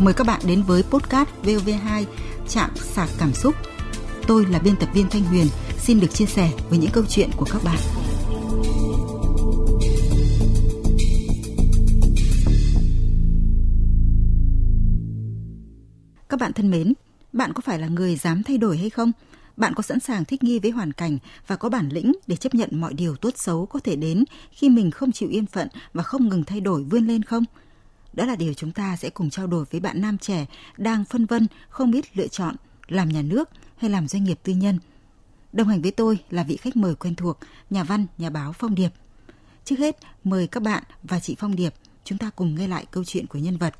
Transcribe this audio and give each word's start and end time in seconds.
Mời 0.00 0.14
các 0.14 0.26
bạn 0.26 0.40
đến 0.46 0.62
với 0.62 0.82
podcast 0.82 1.28
VOV2 1.42 2.04
Chạm 2.48 2.70
sạc 2.76 3.08
cảm 3.18 3.32
xúc. 3.34 3.54
Tôi 4.26 4.46
là 4.46 4.58
biên 4.58 4.76
tập 4.76 4.88
viên 4.94 5.08
Thanh 5.10 5.22
Huyền, 5.22 5.46
xin 5.78 6.00
được 6.00 6.06
chia 6.06 6.26
sẻ 6.26 6.50
với 6.68 6.78
những 6.78 6.90
câu 6.92 7.04
chuyện 7.08 7.30
của 7.36 7.46
các 7.52 7.62
bạn. 7.64 7.78
Các 16.28 16.40
bạn 16.40 16.52
thân 16.52 16.70
mến, 16.70 16.92
bạn 17.32 17.52
có 17.52 17.60
phải 17.60 17.78
là 17.78 17.86
người 17.86 18.16
dám 18.16 18.42
thay 18.42 18.58
đổi 18.58 18.76
hay 18.76 18.90
không? 18.90 19.12
Bạn 19.56 19.74
có 19.74 19.82
sẵn 19.82 20.00
sàng 20.00 20.24
thích 20.24 20.42
nghi 20.42 20.58
với 20.58 20.70
hoàn 20.70 20.92
cảnh 20.92 21.18
và 21.46 21.56
có 21.56 21.68
bản 21.68 21.88
lĩnh 21.88 22.12
để 22.26 22.36
chấp 22.36 22.54
nhận 22.54 22.68
mọi 22.72 22.94
điều 22.94 23.16
tốt 23.16 23.34
xấu 23.36 23.66
có 23.66 23.80
thể 23.80 23.96
đến 23.96 24.24
khi 24.50 24.68
mình 24.68 24.90
không 24.90 25.12
chịu 25.12 25.28
yên 25.28 25.46
phận 25.46 25.68
và 25.92 26.02
không 26.02 26.28
ngừng 26.28 26.44
thay 26.44 26.60
đổi 26.60 26.82
vươn 26.82 27.06
lên 27.06 27.22
không? 27.22 27.44
Đó 28.12 28.24
là 28.26 28.36
điều 28.36 28.54
chúng 28.54 28.72
ta 28.72 28.96
sẽ 28.96 29.10
cùng 29.10 29.30
trao 29.30 29.46
đổi 29.46 29.64
với 29.70 29.80
bạn 29.80 30.00
nam 30.00 30.18
trẻ 30.18 30.46
đang 30.76 31.04
phân 31.04 31.26
vân 31.26 31.46
không 31.68 31.90
biết 31.90 32.16
lựa 32.16 32.28
chọn 32.28 32.54
làm 32.88 33.08
nhà 33.08 33.22
nước 33.22 33.50
hay 33.76 33.90
làm 33.90 34.08
doanh 34.08 34.24
nghiệp 34.24 34.38
tư 34.42 34.52
nhân. 34.52 34.78
Đồng 35.52 35.68
hành 35.68 35.82
với 35.82 35.90
tôi 35.90 36.18
là 36.30 36.42
vị 36.42 36.56
khách 36.56 36.76
mời 36.76 36.94
quen 36.94 37.14
thuộc, 37.14 37.38
nhà 37.70 37.84
văn, 37.84 38.06
nhà 38.18 38.30
báo 38.30 38.52
Phong 38.52 38.74
Điệp. 38.74 38.90
Trước 39.64 39.78
hết, 39.78 39.96
mời 40.24 40.46
các 40.46 40.62
bạn 40.62 40.82
và 41.02 41.20
chị 41.20 41.36
Phong 41.38 41.56
Điệp 41.56 41.74
chúng 42.04 42.18
ta 42.18 42.30
cùng 42.36 42.54
nghe 42.54 42.68
lại 42.68 42.86
câu 42.90 43.04
chuyện 43.04 43.26
của 43.26 43.38
nhân 43.38 43.56
vật. 43.56 43.74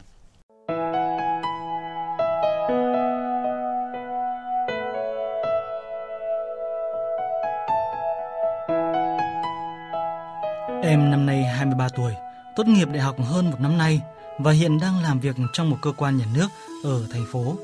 Em 10.83 11.11
năm 11.11 11.27
nay 11.27 11.45
23 11.45 11.89
tuổi, 11.89 12.13
tốt 12.57 12.67
nghiệp 12.67 12.89
đại 12.93 13.03
học 13.03 13.17
hơn 13.21 13.51
một 13.51 13.61
năm 13.61 13.79
nay 13.79 14.01
và 14.43 14.53
hiện 14.53 14.81
đang 14.81 15.03
làm 15.03 15.21
việc 15.21 15.37
trong 15.53 15.71
một 15.71 15.79
cơ 15.83 15.93
quan 15.93 16.17
nhà 16.17 16.27
nước 16.35 16.49
ở 16.85 17.07
thành 17.13 17.27
phố. 17.33 17.59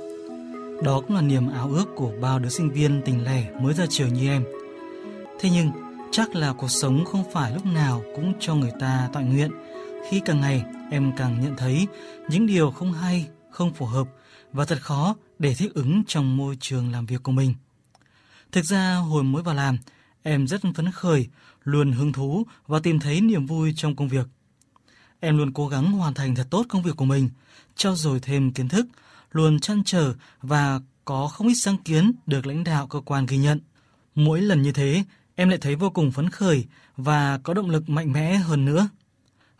Đó 0.83 1.01
cũng 1.01 1.17
là 1.17 1.23
niềm 1.23 1.49
áo 1.49 1.69
ước 1.69 1.89
của 1.97 2.13
bao 2.21 2.39
đứa 2.39 2.49
sinh 2.49 2.71
viên 2.71 3.03
tình 3.05 3.25
lẻ 3.25 3.51
mới 3.61 3.75
ra 3.75 3.87
trường 3.91 4.15
như 4.15 4.29
em. 4.29 4.45
Thế 5.41 5.51
nhưng, 5.51 5.71
chắc 6.13 6.35
là 6.35 6.53
cuộc 6.53 6.71
sống 6.71 7.05
không 7.05 7.25
phải 7.33 7.53
lúc 7.53 7.67
nào 7.67 8.03
cũng 8.17 8.33
cho 8.41 8.55
người 8.55 8.73
ta 8.81 9.09
tọa 9.13 9.23
nguyện. 9.23 9.51
Khi 10.11 10.21
càng 10.25 10.41
ngày 10.41 10.65
em 10.91 11.13
càng 11.17 11.41
nhận 11.41 11.57
thấy 11.57 11.87
những 12.29 12.47
điều 12.47 12.71
không 12.71 12.93
hay, 12.93 13.29
không 13.51 13.75
phù 13.75 13.87
hợp 13.87 14.09
và 14.53 14.65
thật 14.65 14.79
khó 14.83 15.17
để 15.39 15.55
thích 15.55 15.75
ứng 15.75 16.03
trong 16.07 16.37
môi 16.37 16.57
trường 16.61 16.93
làm 16.93 17.07
việc 17.07 17.23
của 17.23 17.33
mình. 17.33 17.55
Thực 18.53 18.65
ra 18.65 18.95
hồi 18.95 19.25
mới 19.25 19.43
vào 19.43 19.55
làm, 19.55 19.79
em 20.23 20.47
rất 20.47 20.61
phấn 20.75 20.91
khởi, 20.93 21.29
luôn 21.65 21.93
hứng 21.93 22.13
thú 22.13 22.47
và 22.67 22.79
tìm 22.79 23.01
thấy 23.01 23.21
niềm 23.21 23.47
vui 23.47 23.73
trong 23.77 23.97
công 23.97 24.09
việc. 24.09 24.27
Em 25.21 25.39
luôn 25.39 25.53
cố 25.53 25.69
gắng 25.69 25.93
hoàn 25.93 26.15
thành 26.15 26.35
thật 26.35 26.47
tốt 26.51 26.67
công 26.69 26.83
việc 26.83 26.97
của 26.97 27.05
mình, 27.05 27.31
trau 27.77 27.97
dồi 27.97 28.21
thêm 28.21 28.53
kiến 28.53 28.69
thức, 28.69 28.87
luôn 29.33 29.61
chăn 29.61 29.83
trở 29.85 30.15
và 30.43 30.81
có 31.05 31.29
không 31.29 31.47
ít 31.47 31.55
sáng 31.55 31.77
kiến 31.77 32.13
được 32.27 32.47
lãnh 32.47 32.65
đạo 32.65 32.87
cơ 32.87 33.01
quan 33.01 33.27
ghi 33.27 33.37
nhận. 33.37 33.61
Mỗi 34.15 34.41
lần 34.41 34.63
như 34.63 34.73
thế, 34.73 35.05
em 35.35 35.49
lại 35.49 35.59
thấy 35.59 35.75
vô 35.75 35.91
cùng 35.91 36.13
phấn 36.13 36.31
khởi 36.31 36.65
và 36.97 37.39
có 37.39 37.55
động 37.55 37.71
lực 37.71 37.89
mạnh 37.89 38.13
mẽ 38.13 38.37
hơn 38.37 38.65
nữa. 38.65 38.89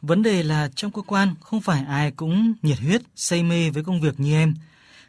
Vấn 0.03 0.23
đề 0.23 0.43
là 0.43 0.71
trong 0.75 0.91
cơ 0.93 1.03
quan 1.03 1.35
không 1.41 1.61
phải 1.61 1.85
ai 1.85 2.11
cũng 2.11 2.53
nhiệt 2.63 2.79
huyết, 2.79 3.03
say 3.17 3.43
mê 3.43 3.71
với 3.71 3.85
công 3.85 4.01
việc 4.01 4.21
như 4.21 4.33
em, 4.33 4.55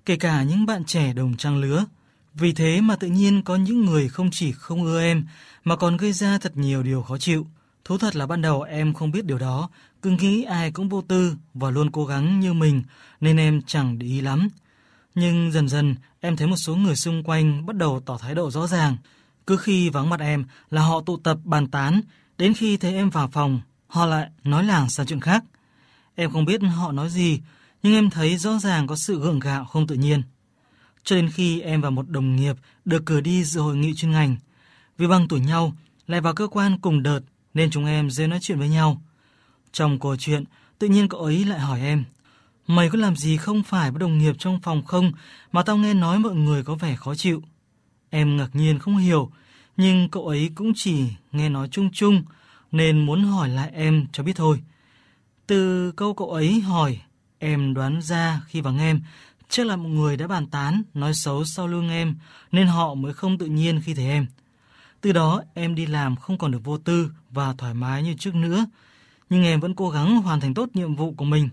kể 0.05 0.15
cả 0.15 0.43
những 0.43 0.65
bạn 0.65 0.83
trẻ 0.83 1.13
đồng 1.13 1.37
trang 1.37 1.57
lứa. 1.57 1.85
Vì 2.33 2.53
thế 2.53 2.81
mà 2.81 2.95
tự 2.95 3.07
nhiên 3.07 3.43
có 3.43 3.55
những 3.55 3.85
người 3.85 4.09
không 4.09 4.29
chỉ 4.31 4.51
không 4.51 4.83
ưa 4.83 5.01
em 5.01 5.25
mà 5.63 5.75
còn 5.75 5.97
gây 5.97 6.13
ra 6.13 6.37
thật 6.37 6.57
nhiều 6.57 6.83
điều 6.83 7.01
khó 7.03 7.17
chịu. 7.17 7.47
Thú 7.85 7.97
thật 7.97 8.15
là 8.15 8.25
ban 8.25 8.41
đầu 8.41 8.61
em 8.61 8.93
không 8.93 9.11
biết 9.11 9.25
điều 9.25 9.37
đó, 9.37 9.69
cứ 10.01 10.09
nghĩ 10.09 10.43
ai 10.43 10.71
cũng 10.71 10.89
vô 10.89 11.01
tư 11.01 11.35
và 11.53 11.69
luôn 11.69 11.91
cố 11.91 12.05
gắng 12.05 12.39
như 12.39 12.53
mình 12.53 12.83
nên 13.21 13.37
em 13.37 13.61
chẳng 13.61 13.99
để 13.99 14.07
ý 14.07 14.21
lắm. 14.21 14.47
Nhưng 15.15 15.51
dần 15.51 15.67
dần 15.67 15.95
em 16.19 16.37
thấy 16.37 16.47
một 16.47 16.55
số 16.55 16.75
người 16.75 16.95
xung 16.95 17.23
quanh 17.23 17.65
bắt 17.65 17.75
đầu 17.75 18.01
tỏ 18.05 18.17
thái 18.17 18.35
độ 18.35 18.51
rõ 18.51 18.67
ràng. 18.67 18.97
Cứ 19.47 19.57
khi 19.57 19.89
vắng 19.89 20.09
mặt 20.09 20.19
em 20.19 20.45
là 20.69 20.81
họ 20.81 21.01
tụ 21.05 21.17
tập 21.17 21.37
bàn 21.43 21.67
tán, 21.67 22.01
đến 22.37 22.53
khi 22.53 22.77
thấy 22.77 22.93
em 22.93 23.09
vào 23.09 23.27
phòng, 23.27 23.61
họ 23.87 24.05
lại 24.05 24.29
nói 24.43 24.63
làng 24.63 24.89
sang 24.89 25.05
chuyện 25.05 25.19
khác. 25.19 25.43
Em 26.15 26.31
không 26.31 26.45
biết 26.45 26.61
họ 26.61 26.91
nói 26.91 27.09
gì, 27.09 27.39
nhưng 27.83 27.93
em 27.93 28.09
thấy 28.09 28.37
rõ 28.37 28.59
ràng 28.59 28.87
có 28.87 28.95
sự 28.95 29.19
gượng 29.19 29.39
gạo 29.39 29.65
không 29.65 29.87
tự 29.87 29.95
nhiên. 29.95 30.21
Cho 31.03 31.15
đến 31.15 31.29
khi 31.29 31.61
em 31.61 31.81
và 31.81 31.89
một 31.89 32.09
đồng 32.09 32.35
nghiệp 32.35 32.55
được 32.85 33.05
cử 33.05 33.21
đi 33.21 33.43
dự 33.43 33.61
hội 33.61 33.75
nghị 33.75 33.93
chuyên 33.93 34.11
ngành, 34.11 34.35
vì 34.97 35.07
bằng 35.07 35.27
tuổi 35.27 35.39
nhau 35.39 35.73
lại 36.07 36.21
vào 36.21 36.33
cơ 36.33 36.47
quan 36.47 36.77
cùng 36.79 37.03
đợt 37.03 37.19
nên 37.53 37.69
chúng 37.69 37.85
em 37.85 38.09
dễ 38.09 38.27
nói 38.27 38.39
chuyện 38.41 38.59
với 38.59 38.69
nhau. 38.69 39.01
Trong 39.77 39.99
câu 39.99 40.15
chuyện, 40.15 40.43
tự 40.79 40.87
nhiên 40.87 41.09
cậu 41.09 41.21
ấy 41.21 41.45
lại 41.45 41.59
hỏi 41.59 41.81
em, 41.81 42.03
mày 42.67 42.89
có 42.89 42.97
làm 42.97 43.15
gì 43.15 43.37
không 43.37 43.63
phải 43.63 43.91
với 43.91 43.99
đồng 43.99 44.17
nghiệp 44.17 44.35
trong 44.39 44.59
phòng 44.61 44.85
không 44.85 45.11
mà 45.51 45.63
tao 45.63 45.77
nghe 45.77 45.93
nói 45.93 46.19
mọi 46.19 46.35
người 46.35 46.63
có 46.63 46.75
vẻ 46.75 46.95
khó 46.95 47.15
chịu. 47.15 47.43
Em 48.09 48.37
ngạc 48.37 48.49
nhiên 48.53 48.79
không 48.79 48.97
hiểu, 48.97 49.31
nhưng 49.77 50.09
cậu 50.09 50.27
ấy 50.27 50.51
cũng 50.55 50.71
chỉ 50.75 51.05
nghe 51.31 51.49
nói 51.49 51.67
chung 51.71 51.89
chung 51.93 52.23
nên 52.71 53.05
muốn 53.05 53.23
hỏi 53.23 53.49
lại 53.49 53.71
em 53.73 54.05
cho 54.11 54.23
biết 54.23 54.35
thôi. 54.35 54.59
Từ 55.47 55.91
câu 55.91 56.13
cậu 56.13 56.31
ấy 56.31 56.59
hỏi, 56.59 57.01
em 57.39 57.73
đoán 57.73 58.01
ra 58.01 58.41
khi 58.47 58.61
vắng 58.61 58.79
em, 58.79 59.01
chắc 59.49 59.65
là 59.65 59.75
một 59.75 59.89
người 59.89 60.17
đã 60.17 60.27
bàn 60.27 60.47
tán, 60.47 60.83
nói 60.93 61.13
xấu 61.13 61.45
sau 61.45 61.67
lưng 61.67 61.89
em 61.89 62.15
nên 62.51 62.67
họ 62.67 62.93
mới 62.93 63.13
không 63.13 63.37
tự 63.37 63.45
nhiên 63.45 63.81
khi 63.85 63.93
thấy 63.93 64.05
em. 64.05 64.25
Từ 65.01 65.11
đó 65.11 65.41
em 65.53 65.75
đi 65.75 65.85
làm 65.85 66.15
không 66.15 66.37
còn 66.37 66.51
được 66.51 66.63
vô 66.63 66.77
tư 66.77 67.11
và 67.29 67.53
thoải 67.57 67.73
mái 67.73 68.03
như 68.03 68.15
trước 68.19 68.35
nữa, 68.35 68.65
nhưng 69.29 69.43
em 69.43 69.59
vẫn 69.59 69.75
cố 69.75 69.89
gắng 69.89 70.21
hoàn 70.21 70.39
thành 70.39 70.53
tốt 70.53 70.69
nhiệm 70.73 70.95
vụ 70.95 71.13
của 71.17 71.25
mình. 71.25 71.49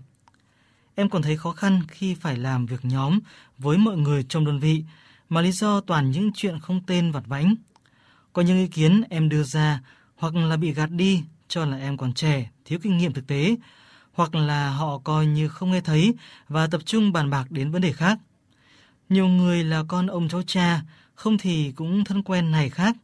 Em 0.95 1.09
còn 1.09 1.21
thấy 1.21 1.37
khó 1.37 1.51
khăn 1.51 1.81
khi 1.87 2.15
phải 2.15 2.37
làm 2.37 2.65
việc 2.65 2.85
nhóm 2.85 3.19
với 3.57 3.77
mọi 3.77 3.97
người 3.97 4.25
trong 4.29 4.45
đơn 4.45 4.59
vị, 4.59 4.83
mà 5.29 5.41
lý 5.41 5.51
do 5.51 5.81
toàn 5.81 6.11
những 6.11 6.31
chuyện 6.33 6.59
không 6.59 6.81
tên 6.87 7.11
vặt 7.11 7.23
vãnh. 7.27 7.55
Có 8.33 8.41
những 8.41 8.57
ý 8.57 8.67
kiến 8.67 9.01
em 9.09 9.29
đưa 9.29 9.43
ra 9.43 9.81
hoặc 10.15 10.35
là 10.35 10.57
bị 10.57 10.73
gạt 10.73 10.91
đi 10.91 11.23
cho 11.47 11.65
là 11.65 11.77
em 11.77 11.97
còn 11.97 12.13
trẻ, 12.13 12.49
thiếu 12.65 12.79
kinh 12.83 12.97
nghiệm 12.97 13.13
thực 13.13 13.27
tế, 13.27 13.55
hoặc 14.13 14.35
là 14.35 14.69
họ 14.69 14.97
coi 14.97 15.25
như 15.25 15.47
không 15.47 15.71
nghe 15.71 15.81
thấy 15.81 16.13
và 16.47 16.67
tập 16.67 16.81
trung 16.85 17.11
bàn 17.11 17.29
bạc 17.29 17.51
đến 17.51 17.71
vấn 17.71 17.81
đề 17.81 17.91
khác. 17.91 18.19
Nhiều 19.09 19.27
người 19.27 19.63
là 19.63 19.83
con 19.87 20.07
ông 20.07 20.29
cháu 20.29 20.41
cha, 20.47 20.81
không 21.15 21.37
thì 21.37 21.71
cũng 21.71 22.03
thân 22.03 22.23
quen 22.23 22.51
này 22.51 22.69
khác, 22.69 22.95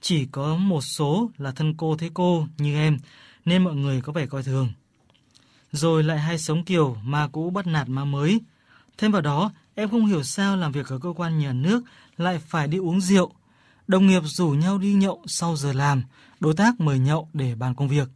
chỉ 0.00 0.24
có 0.24 0.56
một 0.56 0.80
số 0.80 1.30
là 1.38 1.52
thân 1.52 1.74
cô 1.76 1.96
thế 1.96 2.10
cô 2.14 2.46
như 2.58 2.74
em, 2.74 2.98
nên 3.44 3.64
mọi 3.64 3.74
người 3.74 4.00
có 4.00 4.12
vẻ 4.12 4.26
coi 4.26 4.42
thường. 4.42 4.72
Rồi 5.72 6.04
lại 6.04 6.18
hay 6.18 6.38
sống 6.38 6.64
kiểu 6.64 6.96
ma 7.02 7.28
cũ 7.32 7.50
bắt 7.50 7.66
nạt 7.66 7.88
ma 7.88 8.04
mới. 8.04 8.40
Thêm 8.98 9.12
vào 9.12 9.22
đó, 9.22 9.52
em 9.74 9.88
không 9.88 10.06
hiểu 10.06 10.22
sao 10.22 10.56
làm 10.56 10.72
việc 10.72 10.86
ở 10.86 10.98
cơ 10.98 11.12
quan 11.16 11.38
nhà 11.38 11.52
nước 11.52 11.82
lại 12.16 12.40
phải 12.46 12.68
đi 12.68 12.78
uống 12.78 13.00
rượu. 13.00 13.32
Đồng 13.86 14.06
nghiệp 14.06 14.22
rủ 14.24 14.48
nhau 14.48 14.78
đi 14.78 14.92
nhậu 14.92 15.22
sau 15.26 15.56
giờ 15.56 15.72
làm, 15.72 16.02
đối 16.40 16.54
tác 16.54 16.80
mời 16.80 16.98
nhậu 16.98 17.28
để 17.32 17.54
bàn 17.54 17.74
công 17.74 17.88
việc. 17.88 18.08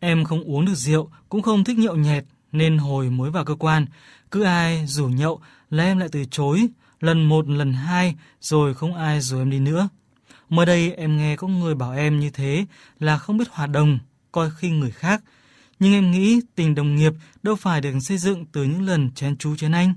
Em 0.00 0.24
không 0.24 0.44
uống 0.44 0.64
được 0.64 0.74
rượu, 0.74 1.10
cũng 1.28 1.42
không 1.42 1.64
thích 1.64 1.78
nhậu 1.78 1.96
nhẹt, 1.96 2.24
nên 2.52 2.78
hồi 2.78 3.10
mới 3.10 3.30
vào 3.30 3.44
cơ 3.44 3.54
quan, 3.54 3.86
cứ 4.30 4.42
ai 4.42 4.86
rủ 4.86 5.08
nhậu 5.08 5.40
là 5.70 5.84
em 5.84 5.98
lại 5.98 6.08
từ 6.12 6.24
chối, 6.30 6.68
lần 7.00 7.24
một 7.24 7.48
lần 7.48 7.72
hai 7.72 8.16
rồi 8.40 8.74
không 8.74 8.94
ai 8.94 9.20
rủ 9.20 9.38
em 9.38 9.50
đi 9.50 9.58
nữa. 9.58 9.88
Mới 10.48 10.66
đây 10.66 10.92
em 10.92 11.16
nghe 11.16 11.36
có 11.36 11.48
người 11.48 11.74
bảo 11.74 11.92
em 11.92 12.20
như 12.20 12.30
thế 12.30 12.66
là 13.00 13.18
không 13.18 13.36
biết 13.36 13.48
hòa 13.50 13.66
đồng, 13.66 13.98
coi 14.32 14.50
khinh 14.50 14.80
người 14.80 14.90
khác. 14.90 15.22
Nhưng 15.78 15.92
em 15.92 16.10
nghĩ 16.10 16.40
tình 16.54 16.74
đồng 16.74 16.96
nghiệp 16.96 17.12
đâu 17.42 17.56
phải 17.56 17.80
được 17.80 17.98
xây 18.00 18.18
dựng 18.18 18.44
từ 18.52 18.64
những 18.64 18.82
lần 18.82 19.10
chén 19.10 19.36
chú 19.36 19.56
chén 19.56 19.72
anh. 19.72 19.94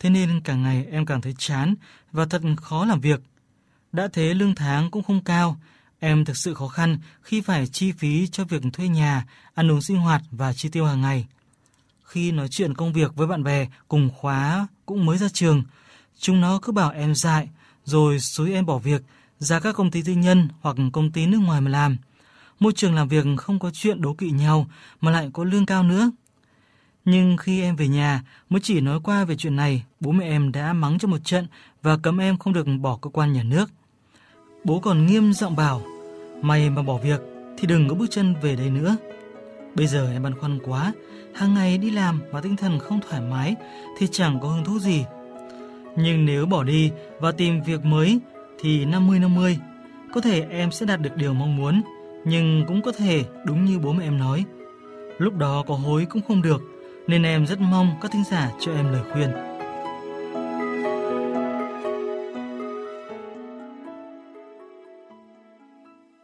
Thế 0.00 0.10
nên 0.10 0.40
càng 0.40 0.62
ngày 0.62 0.86
em 0.90 1.06
càng 1.06 1.20
thấy 1.20 1.34
chán 1.38 1.74
và 2.12 2.26
thật 2.26 2.42
khó 2.56 2.84
làm 2.84 3.00
việc. 3.00 3.20
Đã 3.92 4.08
thế 4.12 4.34
lương 4.34 4.54
tháng 4.54 4.90
cũng 4.90 5.02
không 5.02 5.24
cao, 5.24 5.60
em 5.98 6.24
thực 6.24 6.36
sự 6.36 6.54
khó 6.54 6.68
khăn 6.68 6.98
khi 7.22 7.40
phải 7.40 7.66
chi 7.66 7.92
phí 7.92 8.28
cho 8.28 8.44
việc 8.44 8.62
thuê 8.72 8.88
nhà, 8.88 9.26
ăn 9.54 9.70
uống 9.70 9.82
sinh 9.82 9.96
hoạt 9.96 10.22
và 10.30 10.52
chi 10.52 10.68
tiêu 10.68 10.84
hàng 10.84 11.00
ngày. 11.00 11.26
Khi 12.04 12.32
nói 12.32 12.48
chuyện 12.48 12.74
công 12.74 12.92
việc 12.92 13.14
với 13.14 13.26
bạn 13.26 13.44
bè 13.44 13.66
cùng 13.88 14.10
khóa 14.16 14.66
cũng 14.86 15.06
mới 15.06 15.18
ra 15.18 15.28
trường, 15.28 15.62
chúng 16.18 16.40
nó 16.40 16.58
cứ 16.62 16.72
bảo 16.72 16.90
em 16.90 17.14
dại, 17.14 17.48
rồi 17.84 18.20
xúi 18.20 18.52
em 18.52 18.66
bỏ 18.66 18.78
việc 18.78 19.02
ra 19.38 19.60
các 19.60 19.76
công 19.76 19.90
ty 19.90 20.02
tư 20.02 20.12
nhân 20.12 20.48
hoặc 20.60 20.76
công 20.92 21.12
ty 21.12 21.26
nước 21.26 21.38
ngoài 21.38 21.60
mà 21.60 21.70
làm. 21.70 21.96
Môi 22.60 22.72
trường 22.72 22.94
làm 22.94 23.08
việc 23.08 23.24
không 23.36 23.58
có 23.58 23.70
chuyện 23.70 24.00
đố 24.00 24.14
kỵ 24.14 24.30
nhau 24.30 24.66
mà 25.00 25.10
lại 25.10 25.30
có 25.32 25.44
lương 25.44 25.66
cao 25.66 25.82
nữa. 25.82 26.10
Nhưng 27.04 27.36
khi 27.36 27.62
em 27.62 27.76
về 27.76 27.88
nhà 27.88 28.22
mới 28.50 28.60
chỉ 28.60 28.80
nói 28.80 29.00
qua 29.04 29.24
về 29.24 29.36
chuyện 29.36 29.56
này, 29.56 29.84
bố 30.00 30.12
mẹ 30.12 30.24
em 30.24 30.52
đã 30.52 30.72
mắng 30.72 30.98
cho 30.98 31.08
một 31.08 31.18
trận 31.24 31.46
và 31.82 31.96
cấm 31.96 32.18
em 32.18 32.38
không 32.38 32.52
được 32.52 32.66
bỏ 32.80 32.98
cơ 33.02 33.10
quan 33.10 33.32
nhà 33.32 33.42
nước. 33.42 33.70
Bố 34.64 34.80
còn 34.80 35.06
nghiêm 35.06 35.32
giọng 35.32 35.56
bảo, 35.56 35.82
mày 36.42 36.70
mà 36.70 36.82
bỏ 36.82 36.98
việc 36.98 37.20
thì 37.58 37.66
đừng 37.66 37.88
có 37.88 37.94
bước 37.94 38.06
chân 38.10 38.34
về 38.42 38.56
đây 38.56 38.70
nữa. 38.70 38.96
Bây 39.74 39.86
giờ 39.86 40.12
em 40.12 40.22
băn 40.22 40.34
khoăn 40.38 40.58
quá, 40.64 40.92
hàng 41.34 41.54
ngày 41.54 41.78
đi 41.78 41.90
làm 41.90 42.20
mà 42.32 42.40
tinh 42.40 42.56
thần 42.56 42.78
không 42.78 43.00
thoải 43.00 43.22
mái 43.22 43.54
thì 43.98 44.06
chẳng 44.12 44.40
có 44.40 44.48
hứng 44.48 44.64
thú 44.64 44.78
gì. 44.78 45.04
Nhưng 45.96 46.26
nếu 46.26 46.46
bỏ 46.46 46.62
đi 46.62 46.90
và 47.20 47.32
tìm 47.32 47.62
việc 47.62 47.84
mới 47.84 48.18
thì 48.60 48.84
50-50. 48.86 49.56
Có 50.14 50.20
thể 50.20 50.46
em 50.50 50.70
sẽ 50.70 50.86
đạt 50.86 51.00
được 51.00 51.16
điều 51.16 51.34
mong 51.34 51.56
muốn, 51.56 51.82
nhưng 52.28 52.64
cũng 52.68 52.82
có 52.82 52.92
thể 52.92 53.24
đúng 53.44 53.64
như 53.64 53.78
bố 53.78 53.92
mẹ 53.92 54.04
em 54.04 54.18
nói. 54.18 54.44
Lúc 55.18 55.36
đó 55.36 55.64
có 55.68 55.74
hối 55.74 56.06
cũng 56.10 56.22
không 56.28 56.42
được, 56.42 56.62
nên 57.06 57.22
em 57.22 57.46
rất 57.46 57.60
mong 57.60 57.96
các 58.00 58.10
thính 58.10 58.24
giả 58.30 58.52
cho 58.60 58.72
em 58.72 58.92
lời 58.92 59.02
khuyên. 59.12 59.30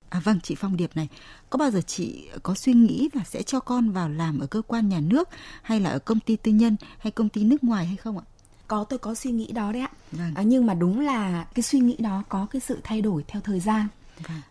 À 0.08 0.20
vâng, 0.24 0.40
chị 0.42 0.54
Phong 0.54 0.76
Điệp 0.76 0.90
này, 0.94 1.08
có 1.50 1.56
bao 1.56 1.70
giờ 1.70 1.80
chị 1.80 2.28
có 2.42 2.54
suy 2.54 2.72
nghĩ 2.72 3.08
là 3.12 3.24
sẽ 3.24 3.42
cho 3.42 3.60
con 3.60 3.90
vào 3.90 4.08
làm 4.08 4.38
ở 4.38 4.46
cơ 4.46 4.62
quan 4.62 4.88
nhà 4.88 5.00
nước 5.00 5.28
hay 5.62 5.80
là 5.80 5.90
ở 5.90 5.98
công 5.98 6.20
ty 6.20 6.36
tư 6.36 6.52
nhân 6.52 6.76
hay 6.98 7.10
công 7.10 7.28
ty 7.28 7.44
nước 7.44 7.64
ngoài 7.64 7.86
hay 7.86 7.96
không 7.96 8.18
ạ? 8.18 8.24
Có 8.68 8.84
tôi 8.84 8.98
có 8.98 9.14
suy 9.14 9.30
nghĩ 9.30 9.52
đó 9.52 9.72
đấy 9.72 9.82
ạ. 9.82 9.90
Vâng. 10.12 10.34
À, 10.34 10.42
nhưng 10.42 10.66
mà 10.66 10.74
đúng 10.74 11.00
là 11.00 11.46
cái 11.54 11.62
suy 11.62 11.78
nghĩ 11.78 11.96
đó 11.98 12.22
có 12.28 12.46
cái 12.50 12.60
sự 12.60 12.78
thay 12.84 13.00
đổi 13.00 13.24
theo 13.28 13.42
thời 13.44 13.60
gian. 13.60 13.88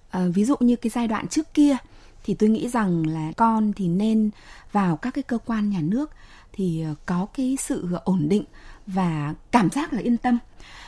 À, 0.10 0.26
ví 0.34 0.46
dụ 0.46 0.56
như 0.60 0.76
cái 0.76 0.90
giai 0.90 1.08
đoạn 1.08 1.28
trước 1.28 1.54
kia 1.54 1.78
thì 2.24 2.34
tôi 2.34 2.50
nghĩ 2.50 2.70
rằng 2.70 3.08
là 3.08 3.32
con 3.38 3.74
thì 3.74 3.88
nên 3.88 4.30
vào 4.72 4.98
các 4.98 5.14
cái 5.14 5.24
cơ 5.24 5.38
quan 5.46 5.70
nhà 5.70 5.80
nước 5.82 6.12
thì 6.54 6.82
ờ, 6.82 6.96
có 7.06 7.28
cái 7.38 7.58
sự 7.60 7.88
ổn 8.04 8.30
định 8.30 8.44
và 8.88 9.34
cảm 9.52 9.70
giác 9.70 9.94
là 9.94 10.00
yên 10.00 10.18
tâm. 10.18 10.40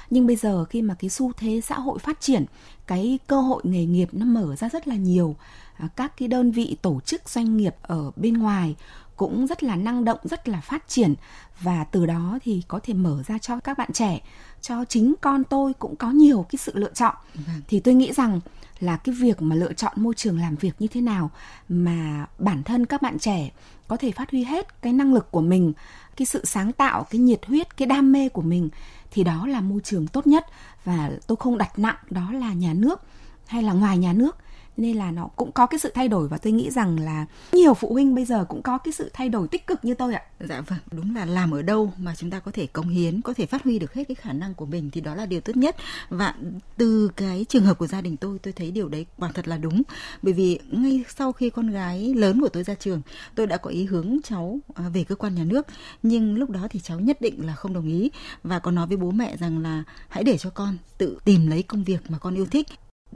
Nhưng 0.09 0.27
bây 0.27 0.35
giờ 0.35 0.65
khi 0.65 0.81
mà 0.81 0.95
cái 0.99 1.09
xu 1.09 1.31
thế 1.31 1.61
xã 1.61 1.79
hội 1.79 1.99
phát 1.99 2.21
triển 2.21 2.45
cái 2.87 3.19
cơ 3.27 3.41
hội 3.41 3.61
nghề 3.65 3.85
nghiệp 3.85 4.09
nó 4.11 4.25
mở 4.25 4.55
ra 4.55 4.69
rất 4.69 4.87
là 4.87 4.95
nhiều 4.95 5.35
à, 5.77 5.87
các 5.95 6.17
cái 6.17 6.27
đơn 6.27 6.51
vị 6.51 6.77
tổ 6.81 6.99
chức 7.05 7.29
doanh 7.29 7.57
nghiệp 7.57 7.75
ở 7.81 8.11
bên 8.15 8.33
ngoài 8.33 8.75
cũng 9.15 9.47
rất 9.47 9.63
là 9.63 9.75
năng 9.75 10.05
động 10.05 10.19
rất 10.23 10.47
là 10.47 10.61
phát 10.61 10.87
triển 10.87 11.15
và 11.61 11.83
từ 11.83 12.05
đó 12.05 12.39
thì 12.43 12.61
có 12.67 12.79
thể 12.83 12.93
mở 12.93 13.23
ra 13.27 13.37
cho 13.37 13.59
các 13.59 13.77
bạn 13.77 13.93
trẻ 13.93 14.21
cho 14.61 14.85
chính 14.85 15.13
con 15.21 15.43
tôi 15.43 15.73
cũng 15.73 15.95
có 15.95 16.11
nhiều 16.11 16.45
cái 16.49 16.57
sự 16.57 16.71
lựa 16.75 16.93
chọn. 16.93 17.15
Vâng. 17.33 17.61
thì 17.67 17.79
tôi 17.79 17.93
nghĩ 17.93 18.13
rằng 18.13 18.39
là 18.79 18.97
cái 18.97 19.15
việc 19.15 19.41
mà 19.41 19.55
lựa 19.55 19.73
chọn 19.73 19.93
môi 19.95 20.13
trường 20.13 20.39
làm 20.39 20.55
việc 20.55 20.75
như 20.79 20.87
thế 20.87 21.01
nào 21.01 21.31
mà 21.69 22.25
bản 22.39 22.63
thân 22.63 22.85
các 22.85 23.01
bạn 23.01 23.19
trẻ 23.19 23.51
có 23.87 23.97
thể 23.97 24.11
phát 24.11 24.31
huy 24.31 24.43
hết 24.43 24.81
cái 24.81 24.93
năng 24.93 25.13
lực 25.13 25.31
của 25.31 25.41
mình, 25.41 25.73
cái 26.15 26.25
sự 26.25 26.45
sáng 26.45 26.71
tạo, 26.71 27.03
cái 27.09 27.19
nhiệt 27.19 27.45
huyết, 27.45 27.77
cái 27.77 27.85
đam 27.87 28.11
mê 28.11 28.29
của 28.29 28.41
mình 28.41 28.69
thì 29.11 29.23
đó 29.23 29.47
là 29.47 29.61
môi 29.61 29.81
trường 29.83 30.07
tốt 30.07 30.27
nhất. 30.27 30.45
Và 30.83 31.11
tôi 31.27 31.35
không 31.35 31.57
đặt 31.57 31.79
nặng 31.79 31.97
đó 32.09 32.31
là 32.31 32.53
nhà 32.53 32.73
nước 32.73 33.01
hay 33.45 33.63
là 33.63 33.73
ngoài 33.73 33.97
nhà 33.97 34.13
nước 34.13 34.37
nên 34.77 34.97
là 34.97 35.11
nó 35.11 35.27
cũng 35.35 35.51
có 35.51 35.65
cái 35.65 35.79
sự 35.79 35.91
thay 35.95 36.07
đổi 36.07 36.27
và 36.27 36.37
tôi 36.37 36.53
nghĩ 36.53 36.71
rằng 36.71 36.99
là 36.99 37.25
nhiều 37.51 37.73
phụ 37.73 37.93
huynh 37.93 38.15
bây 38.15 38.25
giờ 38.25 38.45
cũng 38.45 38.61
có 38.61 38.77
cái 38.77 38.91
sự 38.91 39.09
thay 39.13 39.29
đổi 39.29 39.47
tích 39.47 39.67
cực 39.67 39.85
như 39.85 39.93
tôi 39.93 40.13
ạ. 40.13 40.21
Dạ 40.39 40.61
vâng, 40.61 40.79
đúng 40.91 41.15
là 41.15 41.25
làm 41.25 41.51
ở 41.51 41.61
đâu 41.61 41.93
mà 41.97 42.15
chúng 42.15 42.29
ta 42.29 42.39
có 42.39 42.51
thể 42.51 42.67
cống 42.67 42.89
hiến, 42.89 43.21
có 43.21 43.33
thể 43.33 43.45
phát 43.45 43.63
huy 43.63 43.79
được 43.79 43.93
hết 43.93 44.03
cái 44.07 44.15
khả 44.15 44.33
năng 44.33 44.53
của 44.53 44.65
mình 44.65 44.89
thì 44.91 45.01
đó 45.01 45.15
là 45.15 45.25
điều 45.25 45.41
tốt 45.41 45.57
nhất. 45.57 45.75
Và 46.09 46.35
từ 46.77 47.09
cái 47.15 47.45
trường 47.49 47.65
hợp 47.65 47.77
của 47.77 47.87
gia 47.87 48.01
đình 48.01 48.17
tôi, 48.17 48.39
tôi 48.39 48.53
thấy 48.53 48.71
điều 48.71 48.89
đấy 48.89 49.05
quả 49.17 49.31
thật 49.33 49.47
là 49.47 49.57
đúng. 49.57 49.81
Bởi 50.21 50.33
vì 50.33 50.59
ngay 50.71 51.03
sau 51.17 51.31
khi 51.31 51.49
con 51.49 51.71
gái 51.71 52.13
lớn 52.13 52.41
của 52.41 52.49
tôi 52.49 52.63
ra 52.63 52.73
trường, 52.73 53.01
tôi 53.35 53.47
đã 53.47 53.57
có 53.57 53.69
ý 53.69 53.85
hướng 53.85 54.17
cháu 54.23 54.59
à, 54.73 54.89
về 54.89 55.03
cơ 55.03 55.15
quan 55.15 55.35
nhà 55.35 55.43
nước, 55.43 55.67
nhưng 56.03 56.35
lúc 56.35 56.49
đó 56.49 56.67
thì 56.69 56.79
cháu 56.79 56.99
nhất 56.99 57.21
định 57.21 57.45
là 57.45 57.55
không 57.55 57.73
đồng 57.73 57.87
ý 57.87 58.11
và 58.43 58.59
có 58.59 58.71
nói 58.71 58.87
với 58.87 58.97
bố 58.97 59.11
mẹ 59.11 59.37
rằng 59.37 59.59
là 59.59 59.83
hãy 60.09 60.23
để 60.23 60.37
cho 60.37 60.49
con 60.49 60.77
tự 60.97 61.17
tìm 61.25 61.47
lấy 61.47 61.63
công 61.63 61.83
việc 61.83 62.11
mà 62.11 62.17
con 62.17 62.35
yêu 62.35 62.45
thích 62.45 62.67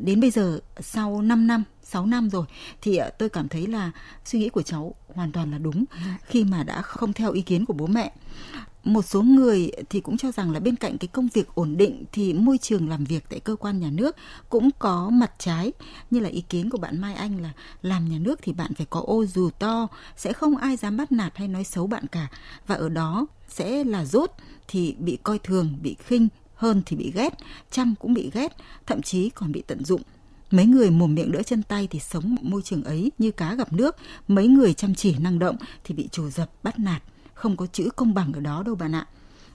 đến 0.04 0.20
bây 0.22 0.32
giờ, 0.32 0.60
sau 0.80 1.22
5 1.22 1.48
năm 1.48 1.64
6 1.84 2.06
năm 2.06 2.30
rồi, 2.30 2.46
thì 2.82 2.98
ờ, 2.98 3.10
tôi 3.10 3.30
cảm 3.30 3.48
thấy 3.48 3.68
là 3.68 3.92
suy 4.26 4.40
nghĩ 4.40 4.50
của 4.50 4.62
cháu 4.62 4.96
hoàn 5.16 5.32
toàn 5.32 5.52
là 5.52 5.58
đúng 5.58 5.86
khi 6.26 6.44
mà 6.44 6.64
đã 6.64 6.82
không 6.82 7.14
theo 7.14 7.32
ý 7.32 7.42
kiến 7.42 7.66
của 7.66 7.74
bố 7.74 7.88
mẹ. 7.88 8.14
Một 8.84 9.06
số 9.06 9.22
người 9.22 9.72
thì 9.90 10.02
cũng 10.02 10.18
cho 10.18 10.32
rằng 10.32 10.52
là 10.52 10.60
bên 10.60 10.76
cạnh 10.76 10.98
cái 10.98 11.08
công 11.08 11.28
việc 11.34 11.48
ổn 11.56 11.78
định 11.78 12.04
thì 12.12 12.34
môi 12.34 12.58
trường 12.58 12.90
làm 12.90 13.04
việc 13.04 13.24
tại 13.30 13.40
cơ 13.40 13.56
quan 13.56 13.80
nhà 13.80 13.90
nước 13.92 14.16
cũng 14.50 14.70
có 14.80 15.10
mặt 15.10 15.32
trái, 15.38 15.72
như 16.12 16.20
là 16.20 16.30
ý 16.30 16.42
kiến 16.42 16.70
của 16.70 16.78
bạn 16.78 17.02
Mai 17.02 17.14
Anh 17.14 17.42
là 17.42 17.52
làm 17.82 18.10
nhà 18.10 18.18
nước 18.18 18.40
thì 18.42 18.54
bạn 18.54 18.74
phải 18.74 18.86
có 18.90 19.04
ô 19.06 19.26
dù 19.26 19.50
to, 19.60 19.88
sẽ 20.18 20.34
không 20.34 20.58
ai 20.58 20.78
dám 20.78 20.98
bắt 20.98 21.12
nạt 21.12 21.38
hay 21.38 21.48
nói 21.48 21.64
xấu 21.64 21.88
bạn 21.88 22.08
cả. 22.08 22.28
Và 22.68 22.76
ở 22.76 22.90
đó 22.90 23.26
sẽ 23.48 23.84
là 23.84 24.06
rốt 24.06 24.32
thì 24.68 24.96
bị 25.00 25.18
coi 25.24 25.40
thường, 25.40 25.78
bị 25.82 25.96
khinh 26.00 26.28
hơn 26.60 26.82
thì 26.86 26.96
bị 26.96 27.12
ghét, 27.16 27.34
chăm 27.72 27.96
cũng 28.00 28.14
bị 28.14 28.32
ghét, 28.34 28.56
thậm 28.86 29.02
chí 29.02 29.30
còn 29.30 29.52
bị 29.52 29.64
tận 29.68 29.86
dụng. 29.86 30.02
Mấy 30.52 30.66
người 30.66 30.90
mồm 30.90 31.16
miệng 31.16 31.32
đỡ 31.32 31.44
chân 31.44 31.64
tay 31.64 31.88
thì 31.92 32.00
sống 32.00 32.36
môi 32.42 32.62
trường 32.62 32.84
ấy 32.84 33.12
như 33.18 33.32
cá 33.32 33.56
gặp 33.56 33.74
nước, 33.74 33.96
mấy 34.28 34.48
người 34.48 34.74
chăm 34.74 34.96
chỉ 34.96 35.16
năng 35.20 35.40
động 35.40 35.56
thì 35.84 35.96
bị 35.96 36.08
trù 36.12 36.30
dập 36.30 36.52
bắt 36.64 36.80
nạt, 36.80 37.04
không 37.34 37.58
có 37.58 37.68
chữ 37.68 37.90
công 37.96 38.14
bằng 38.14 38.34
ở 38.34 38.40
đó 38.40 38.64
đâu 38.64 38.76
bạn 38.76 38.96
ạ. 38.96 39.08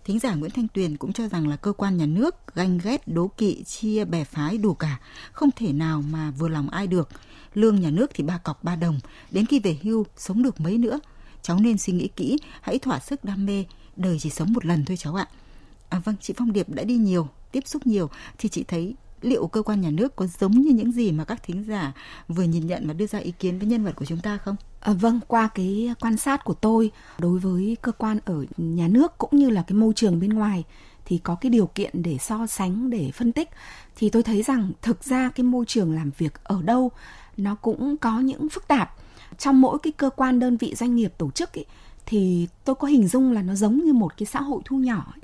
Thính 0.05 0.19
giả 0.19 0.35
Nguyễn 0.35 0.51
Thanh 0.51 0.69
Tuyền 0.69 0.97
cũng 0.97 1.13
cho 1.13 1.29
rằng 1.29 1.49
là 1.49 1.57
cơ 1.57 1.73
quan 1.73 1.97
nhà 1.97 2.07
nước 2.07 2.35
ganh 2.55 2.79
ghét, 2.79 3.09
đố 3.09 3.29
kỵ, 3.29 3.65
chia 3.65 4.05
bè 4.05 4.25
phái 4.25 4.59
đủ 4.59 4.75
cả, 4.75 5.01
không 5.33 5.51
thể 5.57 5.73
nào 5.73 6.03
mà 6.03 6.31
vừa 6.31 6.49
lòng 6.49 6.71
ai 6.71 6.87
được. 6.87 7.09
Lương 7.55 7.81
nhà 7.81 7.91
nước 7.91 8.11
thì 8.15 8.25
ba 8.25 8.39
cọc 8.39 8.65
ba 8.65 8.77
đồng, 8.77 9.01
đến 9.31 9.47
khi 9.47 9.59
về 9.59 9.79
hưu 9.83 10.07
sống 10.17 10.43
được 10.43 10.61
mấy 10.61 10.79
nữa. 10.79 11.01
Cháu 11.43 11.59
nên 11.61 11.79
suy 11.79 11.93
nghĩ 11.93 12.09
kỹ, 12.09 12.39
hãy 12.61 12.79
thỏa 12.79 13.01
sức 13.01 13.25
đam 13.25 13.47
mê, 13.47 13.65
đời 13.97 14.19
chỉ 14.21 14.31
sống 14.31 14.53
một 14.53 14.67
lần 14.67 14.85
thôi 14.85 14.97
cháu 14.97 15.15
ạ. 15.15 15.29
À, 15.89 16.01
vâng, 16.05 16.15
chị 16.21 16.35
Phong 16.37 16.53
Điệp 16.53 16.69
đã 16.69 16.85
đi 16.85 16.97
nhiều, 16.97 17.29
tiếp 17.53 17.63
xúc 17.67 17.87
nhiều. 17.87 18.11
Thì 18.39 18.49
chị 18.49 18.65
thấy 18.69 18.95
liệu 19.23 19.47
cơ 19.47 19.63
quan 19.63 19.81
nhà 19.81 19.91
nước 19.91 20.17
có 20.17 20.27
giống 20.27 20.53
như 20.53 20.71
những 20.71 20.93
gì 20.93 21.13
mà 21.13 21.25
các 21.25 21.43
thính 21.43 21.65
giả 21.69 21.93
vừa 22.29 22.43
nhìn 22.43 22.67
nhận 22.67 22.87
và 22.87 22.93
đưa 22.93 23.07
ra 23.07 23.19
ý 23.19 23.31
kiến 23.31 23.59
với 23.59 23.69
nhân 23.69 23.85
vật 23.85 23.93
của 23.97 24.05
chúng 24.05 24.21
ta 24.21 24.37
không? 24.37 24.57
À, 24.81 24.93
vâng, 24.93 25.21
qua 25.27 25.49
cái 25.55 25.95
quan 26.01 26.17
sát 26.17 26.45
của 26.45 26.55
tôi 26.55 26.91
đối 27.19 27.39
với 27.39 27.77
cơ 27.83 27.93
quan 27.93 28.19
ở 28.25 28.45
nhà 28.57 28.89
nước 28.89 29.19
cũng 29.19 29.31
như 29.33 29.51
là 29.51 29.65
cái 29.67 29.79
môi 29.79 29.93
trường 29.95 30.21
bên 30.21 30.31
ngoài 30.31 30.65
thì 31.05 31.19
có 31.19 31.35
cái 31.35 31.51
điều 31.51 31.67
kiện 31.67 32.03
để 32.03 32.19
so 32.19 32.47
sánh 32.47 32.91
để 32.91 33.11
phân 33.15 33.33
tích. 33.33 33.49
Thì 33.97 34.11
tôi 34.11 34.23
thấy 34.23 34.43
rằng 34.43 34.71
thực 34.83 35.05
ra 35.05 35.31
cái 35.35 35.45
môi 35.45 35.65
trường 35.67 35.95
làm 35.95 36.11
việc 36.19 36.45
ở 36.45 36.63
đâu 36.63 36.91
nó 37.37 37.55
cũng 37.55 37.97
có 37.97 38.21
những 38.21 38.49
phức 38.49 38.69
tạp. 38.69 38.95
Trong 39.39 39.61
mỗi 39.61 39.79
cái 39.79 39.93
cơ 39.93 40.11
quan 40.11 40.41
đơn 40.41 40.57
vị 40.57 40.75
doanh 40.75 40.95
nghiệp 40.95 41.13
tổ 41.19 41.31
chức 41.31 41.59
ấy, 41.59 41.65
thì 42.07 42.49
tôi 42.65 42.75
có 42.75 42.89
hình 42.89 43.09
dung 43.09 43.33
là 43.33 43.43
nó 43.43 43.55
giống 43.55 43.85
như 43.85 43.93
một 43.93 44.17
cái 44.17 44.27
xã 44.27 44.41
hội 44.41 44.63
thu 44.65 44.77
nhỏ 44.77 45.15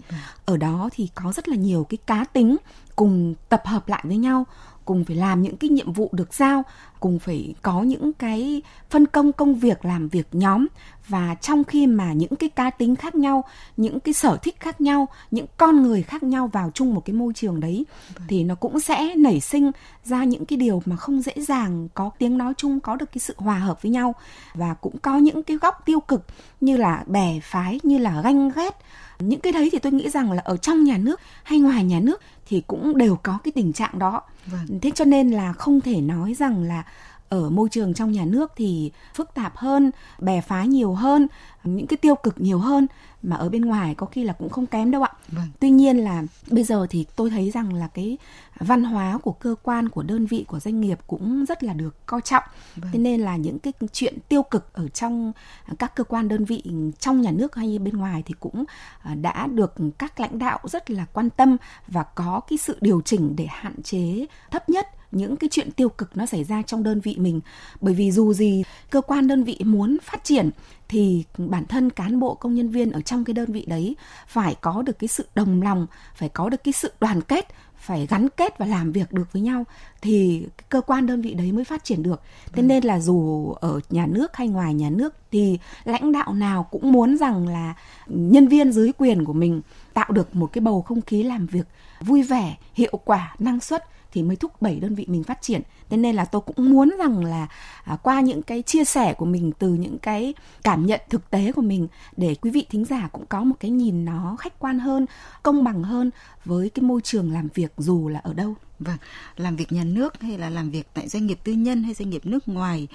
ở 0.44 0.56
đó 0.56 0.88
thì 0.92 1.08
có 1.14 1.32
rất 1.32 1.48
là 1.48 1.56
nhiều 1.56 1.86
cái 1.88 1.98
cá 2.06 2.24
tính 2.24 2.56
cùng 2.96 3.34
tập 3.48 3.62
hợp 3.64 3.88
lại 3.88 4.04
với 4.04 4.16
nhau 4.16 4.46
cùng 4.90 5.04
phải 5.04 5.16
làm 5.16 5.42
những 5.42 5.56
cái 5.56 5.70
nhiệm 5.70 5.92
vụ 5.92 6.08
được 6.12 6.34
giao 6.34 6.64
cùng 7.00 7.18
phải 7.18 7.54
có 7.62 7.82
những 7.82 8.12
cái 8.12 8.62
phân 8.90 9.06
công 9.06 9.32
công 9.32 9.54
việc 9.54 9.84
làm 9.84 10.08
việc 10.08 10.26
nhóm. 10.32 10.66
Và 11.08 11.34
trong 11.34 11.64
khi 11.64 11.86
mà 11.86 12.12
những 12.12 12.36
cái 12.36 12.48
cá 12.48 12.70
tính 12.70 12.96
khác 12.96 13.14
nhau 13.14 13.44
những 13.76 14.00
cái 14.00 14.14
sở 14.14 14.36
thích 14.42 14.60
khác 14.60 14.80
nhau 14.80 15.08
những 15.30 15.46
con 15.56 15.82
người 15.82 16.02
khác 16.02 16.22
nhau 16.22 16.46
vào 16.46 16.70
chung 16.74 16.94
một 16.94 17.02
cái 17.04 17.14
môi 17.14 17.32
trường 17.32 17.60
đấy 17.60 17.86
vâng. 18.14 18.24
thì 18.28 18.44
nó 18.44 18.54
cũng 18.54 18.80
sẽ 18.80 19.14
nảy 19.16 19.40
sinh 19.40 19.70
ra 20.04 20.24
những 20.24 20.46
cái 20.46 20.56
điều 20.56 20.82
mà 20.86 20.96
không 20.96 21.22
dễ 21.22 21.32
dàng 21.36 21.88
có 21.94 22.10
tiếng 22.18 22.38
nói 22.38 22.52
chung 22.56 22.80
có 22.80 22.96
được 22.96 23.12
cái 23.12 23.18
sự 23.18 23.34
hòa 23.36 23.58
hợp 23.58 23.82
với 23.82 23.90
nhau. 23.90 24.14
Và 24.54 24.74
cũng 24.74 24.98
có 24.98 25.16
những 25.16 25.42
cái 25.42 25.56
góc 25.56 25.82
tiêu 25.84 26.00
cực 26.00 26.26
như 26.60 26.76
là 26.76 27.04
bè 27.06 27.40
phái 27.42 27.80
như 27.82 27.98
là 27.98 28.20
ganh 28.24 28.50
ghét. 28.50 28.76
Những 29.18 29.40
cái 29.40 29.52
đấy 29.52 29.68
thì 29.72 29.78
tôi 29.78 29.92
nghĩ 29.92 30.10
rằng 30.10 30.32
là 30.32 30.42
ở 30.44 30.56
trong 30.56 30.84
nhà 30.84 30.96
nước 30.98 31.20
hay 31.42 31.58
ngoài 31.58 31.84
nhà 31.84 32.00
nước 32.00 32.20
thì 32.50 32.62
cũng 32.66 32.96
đều 32.96 33.18
có 33.22 33.38
cái 33.44 33.52
tình 33.52 33.72
trạng 33.72 33.98
đó 33.98 34.22
vâng. 34.46 34.80
thế 34.82 34.90
cho 34.94 35.04
nên 35.04 35.30
là 35.30 35.52
không 35.52 35.80
thể 35.80 36.00
nói 36.00 36.34
rằng 36.34 36.62
là 36.62 36.84
ở 37.30 37.50
môi 37.50 37.68
trường 37.68 37.94
trong 37.94 38.12
nhà 38.12 38.24
nước 38.24 38.52
thì 38.56 38.92
phức 39.14 39.34
tạp 39.34 39.56
hơn 39.56 39.90
bè 40.18 40.40
phái 40.40 40.68
nhiều 40.68 40.94
hơn 40.94 41.28
những 41.64 41.86
cái 41.86 41.96
tiêu 41.96 42.14
cực 42.14 42.40
nhiều 42.40 42.58
hơn 42.58 42.86
mà 43.22 43.36
ở 43.36 43.48
bên 43.48 43.62
ngoài 43.62 43.94
có 43.94 44.06
khi 44.06 44.24
là 44.24 44.32
cũng 44.32 44.48
không 44.48 44.66
kém 44.66 44.90
đâu 44.90 45.02
ạ 45.02 45.12
vâng. 45.28 45.48
tuy 45.60 45.70
nhiên 45.70 45.98
là 45.98 46.22
bây 46.50 46.64
giờ 46.64 46.86
thì 46.90 47.06
tôi 47.16 47.30
thấy 47.30 47.50
rằng 47.50 47.74
là 47.74 47.88
cái 47.88 48.18
văn 48.58 48.84
hóa 48.84 49.18
của 49.22 49.32
cơ 49.32 49.54
quan 49.62 49.88
của 49.88 50.02
đơn 50.02 50.26
vị 50.26 50.44
của 50.48 50.60
doanh 50.60 50.80
nghiệp 50.80 50.98
cũng 51.06 51.44
rất 51.44 51.62
là 51.62 51.72
được 51.72 52.06
coi 52.06 52.20
trọng 52.20 52.44
vâng. 52.76 52.90
thế 52.92 52.98
nên 52.98 53.20
là 53.20 53.36
những 53.36 53.58
cái 53.58 53.72
chuyện 53.92 54.18
tiêu 54.28 54.42
cực 54.42 54.72
ở 54.72 54.88
trong 54.88 55.32
các 55.78 55.94
cơ 55.94 56.04
quan 56.04 56.28
đơn 56.28 56.44
vị 56.44 56.62
trong 56.98 57.20
nhà 57.20 57.30
nước 57.30 57.54
hay 57.54 57.78
bên 57.78 57.96
ngoài 57.96 58.22
thì 58.26 58.34
cũng 58.40 58.64
à, 59.02 59.14
đã 59.14 59.46
được 59.46 59.74
các 59.98 60.20
lãnh 60.20 60.38
đạo 60.38 60.58
rất 60.64 60.90
là 60.90 61.06
quan 61.12 61.30
tâm 61.30 61.56
và 61.88 62.02
có 62.02 62.40
cái 62.50 62.58
sự 62.58 62.76
điều 62.80 63.00
chỉnh 63.04 63.36
để 63.36 63.46
hạn 63.46 63.82
chế 63.82 64.26
thấp 64.50 64.68
nhất 64.68 64.88
những 65.12 65.36
cái 65.36 65.50
chuyện 65.52 65.70
tiêu 65.70 65.88
cực 65.88 66.16
nó 66.16 66.26
xảy 66.26 66.44
ra 66.44 66.62
trong 66.62 66.82
đơn 66.82 67.00
vị 67.00 67.16
mình. 67.18 67.40
Bởi 67.80 67.94
vì 67.94 68.10
dù 68.10 68.32
gì 68.32 68.62
cơ 68.90 69.00
quan 69.00 69.26
đơn 69.26 69.44
vị 69.44 69.58
muốn 69.64 69.96
phát 70.02 70.24
triển 70.24 70.50
thì 70.88 71.24
bản 71.38 71.64
thân 71.66 71.90
cán 71.90 72.20
bộ 72.20 72.34
công 72.34 72.54
nhân 72.54 72.68
viên 72.68 72.92
ở 72.92 73.00
trong 73.00 73.24
cái 73.24 73.34
đơn 73.34 73.52
vị 73.52 73.64
đấy 73.68 73.96
phải 74.26 74.54
có 74.60 74.82
được 74.82 74.98
cái 74.98 75.08
sự 75.08 75.26
đồng 75.34 75.62
lòng 75.62 75.86
phải 76.14 76.28
có 76.28 76.48
được 76.48 76.64
cái 76.64 76.72
sự 76.72 76.92
đoàn 77.00 77.20
kết 77.20 77.46
phải 77.80 78.06
gắn 78.06 78.28
kết 78.36 78.58
và 78.58 78.66
làm 78.66 78.92
việc 78.92 79.12
được 79.12 79.32
với 79.32 79.42
nhau 79.42 79.64
thì 80.02 80.46
cơ 80.68 80.80
quan 80.80 81.06
đơn 81.06 81.22
vị 81.22 81.34
đấy 81.34 81.52
mới 81.52 81.64
phát 81.64 81.84
triển 81.84 82.02
được. 82.02 82.22
Thế 82.52 82.62
nên 82.62 82.84
là 82.84 83.00
dù 83.00 83.52
ở 83.60 83.80
nhà 83.90 84.06
nước 84.06 84.36
hay 84.36 84.48
ngoài 84.48 84.74
nhà 84.74 84.90
nước 84.90 85.14
thì 85.32 85.58
lãnh 85.84 86.12
đạo 86.12 86.34
nào 86.34 86.62
cũng 86.70 86.92
muốn 86.92 87.16
rằng 87.16 87.48
là 87.48 87.74
nhân 88.06 88.48
viên 88.48 88.72
dưới 88.72 88.92
quyền 88.98 89.24
của 89.24 89.32
mình 89.32 89.60
tạo 89.94 90.12
được 90.12 90.34
một 90.34 90.52
cái 90.52 90.60
bầu 90.60 90.82
không 90.82 91.00
khí 91.00 91.22
làm 91.22 91.46
việc 91.46 91.66
vui 92.00 92.22
vẻ 92.22 92.56
hiệu 92.74 93.00
quả 93.04 93.34
năng 93.38 93.60
suất 93.60 93.84
thì 94.12 94.22
mới 94.22 94.36
thúc 94.36 94.62
đẩy 94.62 94.80
đơn 94.80 94.94
vị 94.94 95.04
mình 95.08 95.24
phát 95.24 95.42
triển. 95.42 95.62
Thế 95.88 95.96
nên 95.96 96.16
là 96.16 96.24
tôi 96.24 96.40
cũng 96.40 96.70
muốn 96.70 96.94
rằng 96.98 97.24
là 97.24 97.48
à, 97.84 97.96
qua 98.02 98.20
những 98.20 98.42
cái 98.42 98.62
chia 98.62 98.84
sẻ 98.84 99.14
của 99.14 99.26
mình 99.26 99.52
từ 99.58 99.68
những 99.68 99.98
cái 99.98 100.34
cảm 100.62 100.86
nhận 100.86 101.00
thực 101.08 101.30
tế 101.30 101.52
của 101.52 101.62
mình 101.62 101.88
để 102.16 102.34
quý 102.34 102.50
vị 102.50 102.66
thính 102.70 102.84
giả 102.84 103.08
cũng 103.12 103.26
có 103.26 103.44
một 103.44 103.56
cái 103.60 103.70
nhìn 103.70 104.04
nó 104.04 104.36
khách 104.38 104.58
quan 104.58 104.78
hơn 104.78 105.06
công 105.42 105.64
bằng 105.64 105.82
hơn 105.82 106.10
với 106.44 106.70
cái 106.70 106.82
môi 106.82 107.00
trường 107.00 107.32
làm 107.32 107.48
việc 107.54 107.72
dù 107.76 108.08
là 108.08 108.20
ở 108.20 108.34
đâu. 108.34 108.54
Vâng, 108.80 108.96
làm 109.36 109.56
việc 109.56 109.72
nhà 109.72 109.84
nước 109.84 110.20
hay 110.20 110.38
là 110.38 110.50
làm 110.50 110.70
việc 110.70 110.86
tại 110.94 111.08
doanh 111.08 111.26
nghiệp 111.26 111.38
tư 111.44 111.52
nhân 111.52 111.82
hay 111.82 111.94
doanh 111.94 112.10
nghiệp 112.10 112.26
nước 112.26 112.48
ngoài 112.48 112.88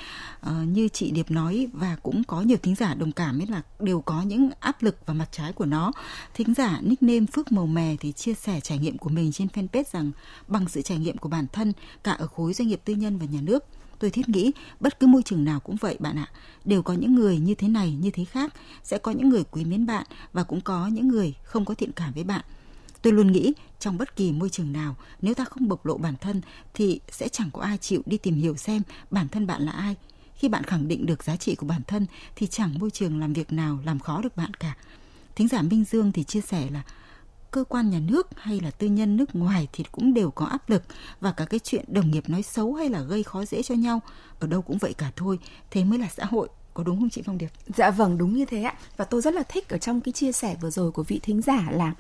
uh, 0.50 0.52
như 0.68 0.88
chị 0.88 1.12
Điệp 1.12 1.32
nói 1.32 1.68
và 1.74 1.96
cũng 2.04 2.24
có 2.24 2.42
nhiều 2.42 2.58
thính 2.64 2.76
giả 2.76 2.94
đồng 2.94 3.12
cảm 3.12 3.40
ấy 3.40 3.48
là 3.48 3.62
đều 3.80 4.02
có 4.02 4.22
những 4.22 4.50
áp 4.60 4.84
lực 4.84 4.98
và 5.06 5.14
mặt 5.14 5.28
trái 5.32 5.54
của 5.54 5.66
nó. 5.66 5.92
Thính 6.34 6.54
giả 6.54 6.80
nickname 6.82 7.26
Phước 7.34 7.52
Màu 7.52 7.68
Mè 7.68 7.96
thì 8.00 8.12
chia 8.12 8.34
sẻ 8.34 8.60
trải 8.60 8.78
nghiệm 8.78 8.98
của 8.98 9.10
mình 9.10 9.32
trên 9.32 9.48
fanpage 9.48 9.84
rằng 9.92 10.12
bằng 10.48 10.68
sự 10.68 10.82
trải 10.82 10.98
nghiệm 10.98 11.18
của 11.18 11.30
bản 11.30 11.46
thân 11.54 11.74
cả 12.04 12.12
ở 12.12 12.28
khối 12.28 12.54
doanh 12.54 12.68
nghiệp 12.68 12.82
tư 12.86 12.94
nhân 12.94 13.18
và 13.18 13.26
nhà 13.26 13.42
nước. 13.42 13.66
Tôi 14.00 14.10
thiết 14.10 14.30
nghĩ 14.30 14.52
bất 14.80 15.00
cứ 15.00 15.08
môi 15.08 15.24
trường 15.24 15.46
nào 15.46 15.60
cũng 15.60 15.76
vậy 15.76 15.98
bạn 16.00 16.18
ạ. 16.18 16.30
Đều 16.66 16.82
có 16.82 16.94
những 16.94 17.16
người 17.16 17.38
như 17.40 17.56
thế 17.56 17.68
này 17.68 17.92
như 17.92 18.12
thế 18.12 18.26
khác 18.26 18.54
sẽ 18.84 18.98
có 18.98 19.12
những 19.12 19.30
người 19.30 19.44
quý 19.52 19.66
mến 19.66 19.86
bạn 19.86 20.06
và 20.34 20.44
cũng 20.44 20.62
có 20.62 20.88
những 20.88 21.08
người 21.08 21.34
không 21.44 21.66
có 21.66 21.74
thiện 21.74 21.92
cảm 21.92 22.14
với 22.14 22.24
bạn. 22.24 22.42
Tôi 23.06 23.14
luôn 23.14 23.32
nghĩ 23.32 23.54
trong 23.80 23.98
bất 23.98 24.16
kỳ 24.16 24.32
môi 24.32 24.50
trường 24.50 24.74
nào, 24.74 24.96
nếu 25.22 25.34
ta 25.34 25.46
không 25.46 25.68
bộc 25.68 25.86
lộ 25.86 25.98
bản 25.98 26.14
thân 26.22 26.42
thì 26.74 27.00
sẽ 27.12 27.30
chẳng 27.30 27.50
có 27.54 27.62
ai 27.62 27.78
chịu 27.78 28.02
đi 28.06 28.18
tìm 28.18 28.36
hiểu 28.36 28.56
xem 28.56 28.82
bản 29.12 29.28
thân 29.28 29.48
bạn 29.48 29.62
là 29.62 29.72
ai. 29.72 29.96
Khi 30.36 30.50
bạn 30.50 30.64
khẳng 30.64 30.88
định 30.88 31.06
được 31.06 31.24
giá 31.24 31.36
trị 31.36 31.56
của 31.56 31.66
bản 31.66 31.82
thân 31.88 32.06
thì 32.36 32.48
chẳng 32.48 32.80
môi 32.80 32.92
trường 32.92 33.20
làm 33.20 33.34
việc 33.34 33.54
nào 33.54 33.80
làm 33.86 34.00
khó 34.00 34.22
được 34.22 34.38
bạn 34.38 34.54
cả. 34.54 34.76
Thính 35.36 35.48
giả 35.48 35.62
Minh 35.62 35.84
Dương 35.84 36.12
thì 36.12 36.24
chia 36.24 36.42
sẻ 36.42 36.70
là 36.72 36.84
cơ 37.52 37.64
quan 37.64 37.90
nhà 37.90 38.00
nước 38.00 38.28
hay 38.36 38.60
là 38.60 38.72
tư 38.72 38.88
nhân 38.88 39.18
nước 39.18 39.36
ngoài 39.36 39.68
thì 39.74 39.84
cũng 39.92 40.14
đều 40.14 40.32
có 40.32 40.46
áp 40.46 40.70
lực 40.70 40.84
và 41.20 41.32
cả 41.32 41.46
cái 41.46 41.60
chuyện 41.60 41.86
đồng 41.88 42.12
nghiệp 42.12 42.30
nói 42.30 42.44
xấu 42.44 42.74
hay 42.74 42.90
là 42.90 43.02
gây 43.02 43.24
khó 43.24 43.46
dễ 43.46 43.64
cho 43.64 43.76
nhau 43.76 44.02
ở 44.40 44.48
đâu 44.48 44.62
cũng 44.62 44.78
vậy 44.78 44.94
cả 44.94 45.12
thôi 45.16 45.40
thế 45.72 45.84
mới 45.84 46.00
là 46.00 46.08
xã 46.10 46.26
hội 46.26 46.50
có 46.76 46.84
đúng 46.84 47.00
không 47.00 47.10
chị 47.10 47.22
Phong 47.26 47.38
Điệp? 47.38 47.50
Dạ 47.76 47.92
vâng 47.92 48.18
đúng 48.18 48.36
như 48.36 48.46
thế 48.46 48.64
ạ 48.64 48.74
và 48.98 49.06
tôi 49.06 49.22
rất 49.22 49.34
là 49.34 49.44
thích 49.44 49.70
ở 49.70 49.78
trong 49.78 50.02
cái 50.02 50.12
chia 50.12 50.32
sẻ 50.32 50.56
vừa 50.62 50.70
rồi 50.70 50.92
của 50.92 51.04
vị 51.04 51.20
thính 51.24 51.42
giả 51.42 51.68
là 51.72 51.94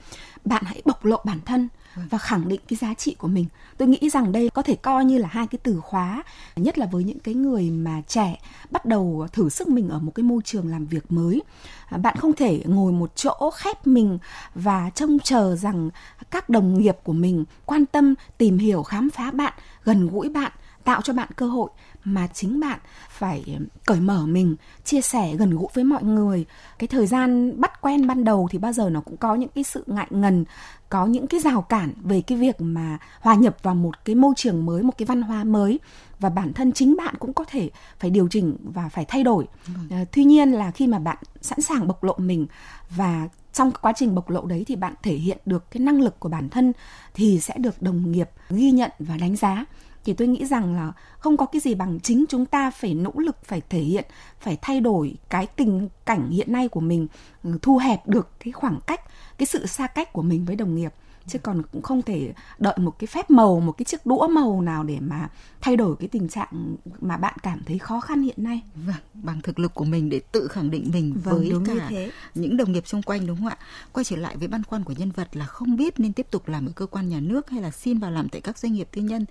bạn 0.46 0.64
hãy 0.66 0.82
bộc 0.86 1.06
lộ 1.06 1.22
bản 1.26 1.40
thân 1.46 1.68
vâng. 1.96 2.08
và 2.10 2.18
khẳng 2.18 2.48
định 2.48 2.60
cái 2.68 2.78
giá 2.78 2.94
trị 2.94 3.16
của 3.18 3.28
mình. 3.28 3.46
Tôi 3.78 3.88
nghĩ 3.88 4.10
rằng 4.10 4.32
đây 4.32 4.50
có 4.50 4.62
thể 4.62 4.76
coi 4.76 5.06
như 5.06 5.18
là 5.18 5.28
hai 5.32 5.48
cái 5.48 5.60
từ 5.64 5.80
khóa 5.80 6.24
nhất 6.56 6.78
là 6.78 6.86
với 6.86 7.04
những 7.04 7.20
cái 7.20 7.34
người 7.34 7.70
mà 7.70 8.02
trẻ 8.08 8.40
bắt 8.72 8.86
đầu 8.86 9.28
thử 9.34 9.50
sức 9.50 9.68
mình 9.68 9.90
ở 9.90 10.00
một 10.00 10.12
cái 10.16 10.24
môi 10.24 10.42
trường 10.46 10.72
làm 10.72 10.86
việc 10.86 11.12
mới. 11.12 11.44
À, 11.90 11.98
bạn 11.98 12.16
không 12.18 12.34
thể 12.34 12.64
ngồi 12.66 12.92
một 12.92 13.12
chỗ 13.16 13.52
khép 13.56 13.88
mình 13.88 14.20
và 14.56 14.90
trông 14.96 15.20
chờ 15.20 15.56
rằng 15.56 15.90
các 16.32 16.50
đồng 16.50 16.80
nghiệp 16.80 16.98
của 17.04 17.14
mình 17.14 17.46
quan 17.66 17.86
tâm, 17.86 18.14
tìm 18.38 18.58
hiểu, 18.58 18.84
khám 18.84 19.10
phá 19.10 19.32
bạn, 19.32 19.54
gần 19.84 20.08
gũi 20.08 20.30
bạn 20.30 20.52
tạo 20.86 21.02
cho 21.02 21.14
bạn 21.14 21.30
cơ 21.36 21.48
hội 21.48 21.70
mà 22.04 22.28
chính 22.28 22.60
bạn 22.60 22.80
phải 23.10 23.60
cởi 23.86 24.00
mở 24.00 24.26
mình 24.26 24.56
chia 24.84 25.02
sẻ 25.02 25.36
gần 25.36 25.58
gũi 25.58 25.68
với 25.74 25.84
mọi 25.84 26.04
người. 26.04 26.46
Cái 26.80 26.88
thời 26.88 27.08
gian 27.08 27.62
bắt 27.62 27.82
quen 27.82 28.08
ban 28.08 28.24
đầu 28.24 28.48
thì 28.52 28.58
bao 28.58 28.74
giờ 28.74 28.90
nó 28.90 29.02
cũng 29.02 29.18
có 29.18 29.36
những 29.36 29.50
cái 29.56 29.64
sự 29.64 29.84
ngại 29.88 30.08
ngần 30.10 30.46
có 30.90 31.06
những 31.06 31.28
cái 31.28 31.40
rào 31.40 31.62
cản 31.62 31.94
về 32.04 32.22
cái 32.22 32.38
việc 32.38 32.56
mà 32.62 32.98
hòa 33.20 33.36
nhập 33.36 33.58
vào 33.64 33.76
một 33.76 34.06
cái 34.06 34.16
môi 34.16 34.34
trường 34.38 34.66
mới 34.66 34.84
một 34.84 34.98
cái 34.98 35.06
văn 35.06 35.22
hóa 35.22 35.44
mới. 35.44 35.80
Và 36.20 36.30
bản 36.30 36.54
thân 36.54 36.72
chính 36.72 36.98
bạn 36.98 37.16
cũng 37.20 37.34
có 37.34 37.46
thể 37.48 37.70
phải 38.00 38.10
điều 38.10 38.28
chỉnh 38.28 38.58
và 38.64 38.90
phải 38.90 39.06
thay 39.06 39.24
đổi. 39.24 39.48
Ừ. 39.90 39.96
tuy 40.12 40.24
nhiên 40.24 40.52
là 40.52 40.72
khi 40.72 40.88
mà 40.88 41.00
bạn 41.00 41.18
sẵn 41.42 41.62
sàng 41.62 41.88
bộc 41.88 42.04
lộ 42.04 42.16
mình 42.18 42.48
và 42.90 43.28
trong 43.54 43.72
quá 43.82 43.94
trình 43.96 44.16
bộc 44.16 44.30
lộ 44.30 44.46
đấy 44.46 44.64
thì 44.68 44.76
bạn 44.76 44.94
thể 45.04 45.14
hiện 45.14 45.38
được 45.46 45.72
cái 45.72 45.82
năng 45.82 46.02
lực 46.02 46.20
của 46.20 46.30
bản 46.30 46.50
thân 46.50 46.74
thì 47.14 47.40
sẽ 47.40 47.54
được 47.58 47.82
đồng 47.82 48.12
nghiệp 48.12 48.30
ghi 48.50 48.72
nhận 48.72 48.92
và 49.00 49.18
đánh 49.18 49.36
giá 49.36 49.66
thì 50.06 50.14
tôi 50.14 50.28
nghĩ 50.28 50.46
rằng 50.46 50.76
là 50.76 50.94
không 51.20 51.38
có 51.38 51.46
cái 51.46 51.60
gì 51.60 51.76
bằng 51.76 52.00
chính 52.00 52.26
chúng 52.30 52.46
ta 52.46 52.72
phải 52.72 52.94
nỗ 52.94 53.12
lực, 53.16 53.46
phải 53.46 53.62
thể 53.70 53.80
hiện, 53.80 54.06
phải 54.40 54.58
thay 54.62 54.80
đổi 54.80 55.16
cái 55.30 55.48
tình 55.48 55.90
cảnh 56.06 56.30
hiện 56.30 56.52
nay 56.52 56.68
của 56.68 56.80
mình 56.80 57.08
ừ, 57.44 57.58
thu 57.62 57.78
hẹp 57.78 58.08
được 58.08 58.30
cái 58.40 58.52
khoảng 58.52 58.80
cách, 58.88 59.02
cái 59.38 59.46
sự 59.46 59.66
xa 59.66 59.88
cách 59.88 60.14
của 60.14 60.22
mình 60.22 60.46
với 60.46 60.56
đồng 60.56 60.76
nghiệp 60.76 60.94
chứ 61.28 61.40
còn 61.40 61.62
cũng 61.72 61.82
không 61.82 62.02
thể 62.02 62.34
đợi 62.60 62.76
một 62.78 63.00
cái 63.00 63.08
phép 63.08 63.30
màu 63.30 63.60
một 63.60 63.72
cái 63.72 63.86
chiếc 63.86 64.06
đũa 64.06 64.28
màu 64.28 64.62
nào 64.62 64.84
để 64.84 64.98
mà 65.02 65.30
thay 65.62 65.76
đổi 65.76 65.96
cái 66.00 66.08
tình 66.08 66.30
trạng 66.30 66.76
mà 67.02 67.18
bạn 67.18 67.34
cảm 67.44 67.62
thấy 67.66 67.80
khó 67.80 68.00
khăn 68.00 68.22
hiện 68.22 68.36
nay 68.38 68.62
vâng 68.76 68.96
bằng 69.14 69.42
thực 69.42 69.60
lực 69.60 69.74
của 69.74 69.86
mình 69.86 70.10
để 70.10 70.22
tự 70.32 70.48
khẳng 70.48 70.72
định 70.72 70.90
mình 70.94 71.14
vâng, 71.24 71.36
với 71.36 71.50
đúng 71.50 71.66
cả 71.66 71.88
thế. 71.90 72.12
những 72.36 72.58
đồng 72.58 72.72
nghiệp 72.72 72.88
xung 72.88 73.02
quanh 73.02 73.28
đúng 73.28 73.38
không 73.38 73.48
ạ 73.48 73.58
quay 73.92 74.04
trở 74.04 74.16
lại 74.16 74.38
với 74.38 74.48
băn 74.48 74.64
khoăn 74.64 74.84
của 74.84 74.94
nhân 74.98 75.12
vật 75.12 75.28
là 75.34 75.46
không 75.46 75.76
biết 75.76 76.00
nên 76.00 76.14
tiếp 76.14 76.28
tục 76.32 76.48
làm 76.48 76.66
ở 76.66 76.72
cơ 76.76 76.86
quan 76.86 77.10
nhà 77.10 77.20
nước 77.20 77.50
hay 77.50 77.62
là 77.62 77.72
xin 77.72 78.00
vào 78.00 78.12
làm 78.12 78.30
tại 78.30 78.42
các 78.42 78.58
doanh 78.58 78.74
nghiệp 78.74 78.88
tư 78.92 79.02
nhân 79.02 79.26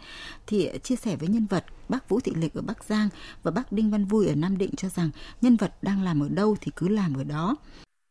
thì 0.46 0.70
chia 0.82 0.96
sẻ 0.96 1.16
với 1.16 1.28
nhân 1.28 1.46
vật 1.50 1.64
bác 1.88 2.08
Vũ 2.08 2.20
Thị 2.20 2.32
Lịch 2.36 2.54
ở 2.54 2.62
Bắc 2.66 2.84
Giang 2.84 3.08
và 3.42 3.50
bác 3.50 3.72
Đinh 3.72 3.90
Văn 3.90 4.04
Vui 4.04 4.28
ở 4.28 4.34
Nam 4.34 4.58
Định 4.58 4.70
cho 4.76 4.88
rằng 4.88 5.10
nhân 5.40 5.56
vật 5.56 5.72
đang 5.82 6.02
làm 6.02 6.22
ở 6.22 6.28
đâu 6.28 6.56
thì 6.60 6.72
cứ 6.76 6.88
làm 6.88 7.14
ở 7.14 7.24
đó. 7.24 7.56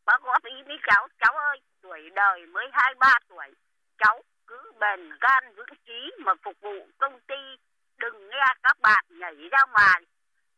Bác 0.06 0.24
góp 0.24 0.44
ý 0.44 0.56
với 0.68 0.78
cháu, 0.88 1.08
cháu 1.22 1.34
ơi, 1.52 1.60
tuổi 1.82 2.00
đời 2.16 2.40
mới 2.54 2.66
hai 2.72 2.94
ba 3.00 3.14
tuổi 3.30 3.46
cháu 4.04 4.24
cứ 4.48 4.72
bền 4.80 5.10
gan 5.22 5.56
vững 5.56 5.76
chí 5.86 6.12
mà 6.20 6.34
phục 6.44 6.60
vụ 6.62 6.88
công 6.98 7.20
ty. 7.20 7.58
Đừng 7.98 8.30
nghe 8.30 8.46
các 8.64 8.78
bạn 8.82 9.06
nhảy 9.10 9.36
ra 9.52 9.60
ngoài, 9.72 10.02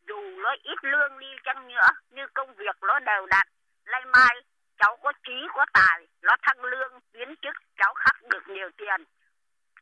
dù 0.07 0.21
nó 0.37 0.55
ít 0.63 0.79
lương 0.81 1.19
đi 1.19 1.27
chăng 1.43 1.67
nữa, 1.67 1.87
như 2.09 2.27
công 2.33 2.53
việc 2.53 2.75
nó 2.81 2.99
đều 2.99 3.25
đặn. 3.25 3.47
Nay 3.85 4.05
mai, 4.05 4.35
cháu 4.77 4.97
có 5.03 5.13
trí, 5.23 5.47
có 5.53 5.65
tài, 5.73 6.07
nó 6.21 6.35
thăng 6.41 6.63
lương, 6.63 6.99
biến 7.13 7.35
chức, 7.41 7.55
cháu 7.77 7.93
khắc 7.93 8.15
được 8.29 8.47
nhiều 8.47 8.69
tiền. 8.77 9.03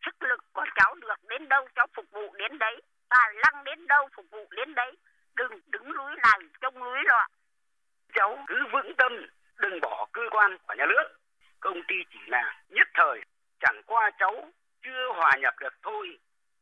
Sức 0.06 0.24
lực 0.24 0.40
của 0.54 0.66
cháu 0.76 0.96
được 0.96 1.24
đến 1.30 1.50
đâu, 1.50 1.68
cháu 1.76 1.88
phục 1.96 2.06
vụ 2.12 2.34
đến 2.34 2.58
đấy. 2.60 2.82
Tài 3.10 3.34
năng 3.44 3.64
đến 3.64 3.88
đâu, 3.88 4.10
phục 4.16 4.26
vụ 4.32 4.48
đến 4.52 4.76
đấy. 4.76 4.98
Đừng 5.36 5.60
đứng 5.68 5.98
núi 5.98 6.16
này, 6.24 6.40
trông 6.62 6.80
núi 6.80 7.00
lọ. 7.06 7.28
cháu 8.14 8.44
cứ 8.48 8.56
vững 8.72 8.96
tâm, 8.98 9.26
đừng 9.58 9.80
bỏ 9.82 10.08
cơ 10.14 10.22
quan 10.32 10.58
của 10.58 10.74
nhà 10.78 10.86
nước. 10.86 11.04
Công 11.60 11.84
ty 11.88 11.96
chỉ 12.10 12.20
là 12.28 12.62
nhất 12.70 12.88
thời 12.94 13.22
chẳng 13.64 13.82
qua 13.88 14.12
cháu 14.20 14.32
chưa 14.84 15.04
hòa 15.18 15.32
nhập 15.42 15.54
được 15.62 15.74
thôi. 15.84 16.08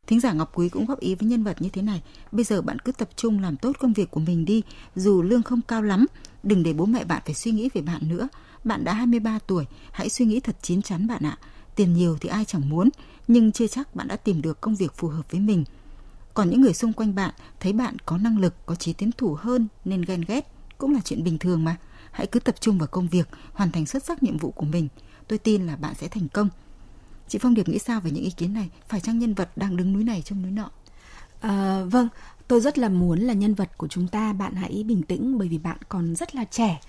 Thính 0.08 0.20
giả 0.20 0.34
Ngọc 0.34 0.52
Quý 0.54 0.70
cũng 0.70 0.86
góp 0.86 1.00
ý 1.00 1.16
với 1.16 1.30
nhân 1.30 1.44
vật 1.44 1.62
như 1.62 1.70
thế 1.70 1.82
này. 1.82 2.02
Bây 2.32 2.44
giờ 2.44 2.62
bạn 2.62 2.80
cứ 2.80 2.92
tập 2.92 3.10
trung 3.16 3.42
làm 3.42 3.58
tốt 3.58 3.72
công 3.80 3.94
việc 3.94 4.12
của 4.12 4.20
mình 4.20 4.46
đi, 4.46 4.64
dù 4.96 5.22
lương 5.22 5.44
không 5.44 5.62
cao 5.68 5.82
lắm. 5.82 6.06
Đừng 6.44 6.64
để 6.64 6.74
bố 6.74 6.86
mẹ 6.86 7.04
bạn 7.04 7.22
phải 7.26 7.34
suy 7.34 7.52
nghĩ 7.52 7.70
về 7.74 7.82
bạn 7.82 8.02
nữa. 8.10 8.28
Bạn 8.64 8.84
đã 8.84 8.94
23 8.94 9.40
tuổi, 9.48 9.66
hãy 9.92 10.10
suy 10.10 10.26
nghĩ 10.26 10.40
thật 10.40 10.56
chín 10.62 10.82
chắn 10.82 11.08
bạn 11.08 11.24
ạ. 11.24 11.38
Tiền 11.76 11.94
nhiều 11.94 12.18
thì 12.22 12.30
ai 12.30 12.46
chẳng 12.46 12.70
muốn, 12.70 12.90
nhưng 13.28 13.52
chưa 13.52 13.68
chắc 13.68 13.96
bạn 13.96 14.08
đã 14.08 14.16
tìm 14.16 14.42
được 14.42 14.62
công 14.62 14.76
việc 14.76 14.94
phù 14.96 15.08
hợp 15.08 15.32
với 15.32 15.40
mình. 15.40 15.64
Còn 16.34 16.50
những 16.50 16.62
người 16.62 16.74
xung 16.74 16.94
quanh 16.94 17.16
bạn 17.16 17.34
thấy 17.60 17.74
bạn 17.74 17.98
có 18.06 18.18
năng 18.18 18.40
lực, 18.40 18.54
có 18.66 18.76
trí 18.76 18.94
tiến 18.94 19.12
thủ 19.12 19.38
hơn 19.40 19.68
nên 19.86 20.02
ghen 20.02 20.22
ghét, 20.28 20.48
cũng 20.78 20.94
là 20.94 21.00
chuyện 21.06 21.24
bình 21.24 21.38
thường 21.38 21.64
mà. 21.64 21.76
Hãy 22.12 22.28
cứ 22.28 22.40
tập 22.40 22.56
trung 22.62 22.78
vào 22.78 22.88
công 22.88 23.08
việc, 23.08 23.28
hoàn 23.54 23.72
thành 23.72 23.86
xuất 23.86 24.04
sắc 24.04 24.24
nhiệm 24.24 24.38
vụ 24.38 24.52
của 24.52 24.66
mình. 24.66 24.88
Tôi 25.28 25.40
tin 25.40 25.68
là 25.68 25.76
bạn 25.76 25.96
sẽ 25.96 26.08
thành 26.08 26.28
công 26.34 26.50
Chị 27.32 27.40
Phong 27.40 27.54
Điệp 27.54 27.70
nghĩ 27.70 27.80
sao 27.80 28.00
về 28.02 28.12
những 28.12 28.24
ý 28.24 28.32
kiến 28.32 28.54
này? 28.54 28.70
Phải 28.88 29.00
chăng 29.00 29.20
nhân 29.20 29.34
vật 29.34 29.50
đang 29.56 29.78
đứng 29.78 29.94
núi 29.94 30.04
này 30.04 30.22
trông 30.26 30.42
núi 30.42 30.52
nọ? 30.52 30.70
À, 31.42 31.84
vâng, 31.84 32.08
tôi 32.48 32.62
rất 32.62 32.78
là 32.78 32.90
muốn 32.90 33.20
là 33.20 33.34
nhân 33.34 33.54
vật 33.54 33.78
của 33.78 33.88
chúng 33.88 34.08
ta 34.08 34.34
bạn 34.34 34.56
hãy 34.56 34.84
bình 34.88 35.04
tĩnh 35.04 35.38
bởi 35.38 35.48
vì 35.48 35.58
bạn 35.58 35.78
còn 35.90 36.16
rất 36.16 36.36
là 36.36 36.44
trẻ 36.44 36.80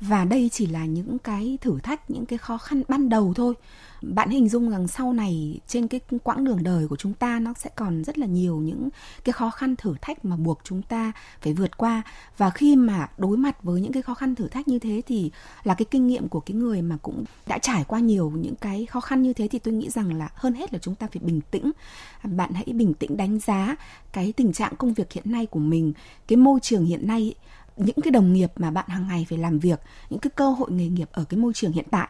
và 0.00 0.24
đây 0.24 0.50
chỉ 0.52 0.66
là 0.66 0.86
những 0.86 1.18
cái 1.18 1.58
thử 1.60 1.78
thách, 1.82 2.10
những 2.10 2.26
cái 2.26 2.38
khó 2.38 2.58
khăn 2.58 2.82
ban 2.88 3.08
đầu 3.08 3.34
thôi. 3.36 3.54
Bạn 4.02 4.30
hình 4.30 4.48
dung 4.48 4.70
rằng 4.70 4.88
sau 4.88 5.12
này 5.12 5.60
trên 5.66 5.88
cái 5.88 6.00
quãng 6.22 6.44
đường 6.44 6.62
đời 6.62 6.88
của 6.88 6.96
chúng 6.96 7.14
ta, 7.14 7.38
nó 7.38 7.54
sẽ 7.58 7.70
còn 7.76 8.04
rất 8.04 8.18
là 8.18 8.26
nhiều 8.26 8.56
những 8.56 8.88
cái 9.24 9.32
khó 9.32 9.50
khăn 9.50 9.76
thử 9.76 9.94
thách 10.02 10.24
mà 10.24 10.36
buộc 10.36 10.60
chúng 10.64 10.82
ta 10.82 11.12
phải 11.40 11.52
vượt 11.52 11.76
qua. 11.76 12.02
Và 12.36 12.50
khi 12.50 12.76
mà 12.76 13.08
đối 13.18 13.36
mặt 13.36 13.62
với 13.62 13.80
những 13.80 13.92
cái 13.92 14.02
khó 14.02 14.14
khăn 14.14 14.34
thử 14.34 14.48
thách 14.48 14.68
như 14.68 14.78
thế 14.78 15.02
thì 15.06 15.30
là 15.64 15.74
cái 15.74 15.86
kinh 15.90 16.06
nghiệm 16.06 16.28
của 16.28 16.40
cái 16.40 16.54
người 16.54 16.82
mà 16.82 16.96
cũng 17.02 17.24
đã 17.46 17.58
trải 17.58 17.84
qua 17.88 18.00
nhiều 18.00 18.30
những 18.30 18.54
cái 18.54 18.86
khó 18.86 19.00
khăn 19.00 19.22
như 19.22 19.32
thế 19.32 19.48
thì 19.48 19.58
tôi 19.58 19.74
nghĩ 19.74 19.90
rằng 19.90 20.14
là 20.14 20.28
hơn 20.34 20.54
hết 20.54 20.72
là 20.72 20.78
chúng 20.82 20.94
ta 20.94 21.06
phải 21.12 21.22
bình 21.24 21.40
tĩnh. 21.50 21.72
Bạn 22.24 22.52
hãy 22.52 22.64
bình 22.64 22.94
tĩnh 22.94 23.16
đánh 23.16 23.38
giá 23.38 23.76
cái 24.12 24.32
tình 24.32 24.52
trạng 24.52 24.76
công 24.76 24.94
việc 24.94 25.12
hiện 25.12 25.32
nay 25.32 25.46
của 25.46 25.60
mình, 25.60 25.92
cái 26.28 26.36
môi 26.36 26.60
trường 26.60 26.84
hiện 26.84 27.06
nay 27.06 27.34
những 27.76 28.00
cái 28.02 28.10
đồng 28.10 28.32
nghiệp 28.32 28.52
mà 28.56 28.70
bạn 28.70 28.88
hàng 28.88 29.08
ngày 29.08 29.26
phải 29.28 29.38
làm 29.38 29.58
việc, 29.58 29.80
những 30.10 30.20
cái 30.20 30.30
cơ 30.36 30.50
hội 30.50 30.70
nghề 30.72 30.88
nghiệp 30.88 31.08
ở 31.12 31.24
cái 31.24 31.38
môi 31.38 31.52
trường 31.52 31.72
hiện 31.72 31.86
tại. 31.90 32.08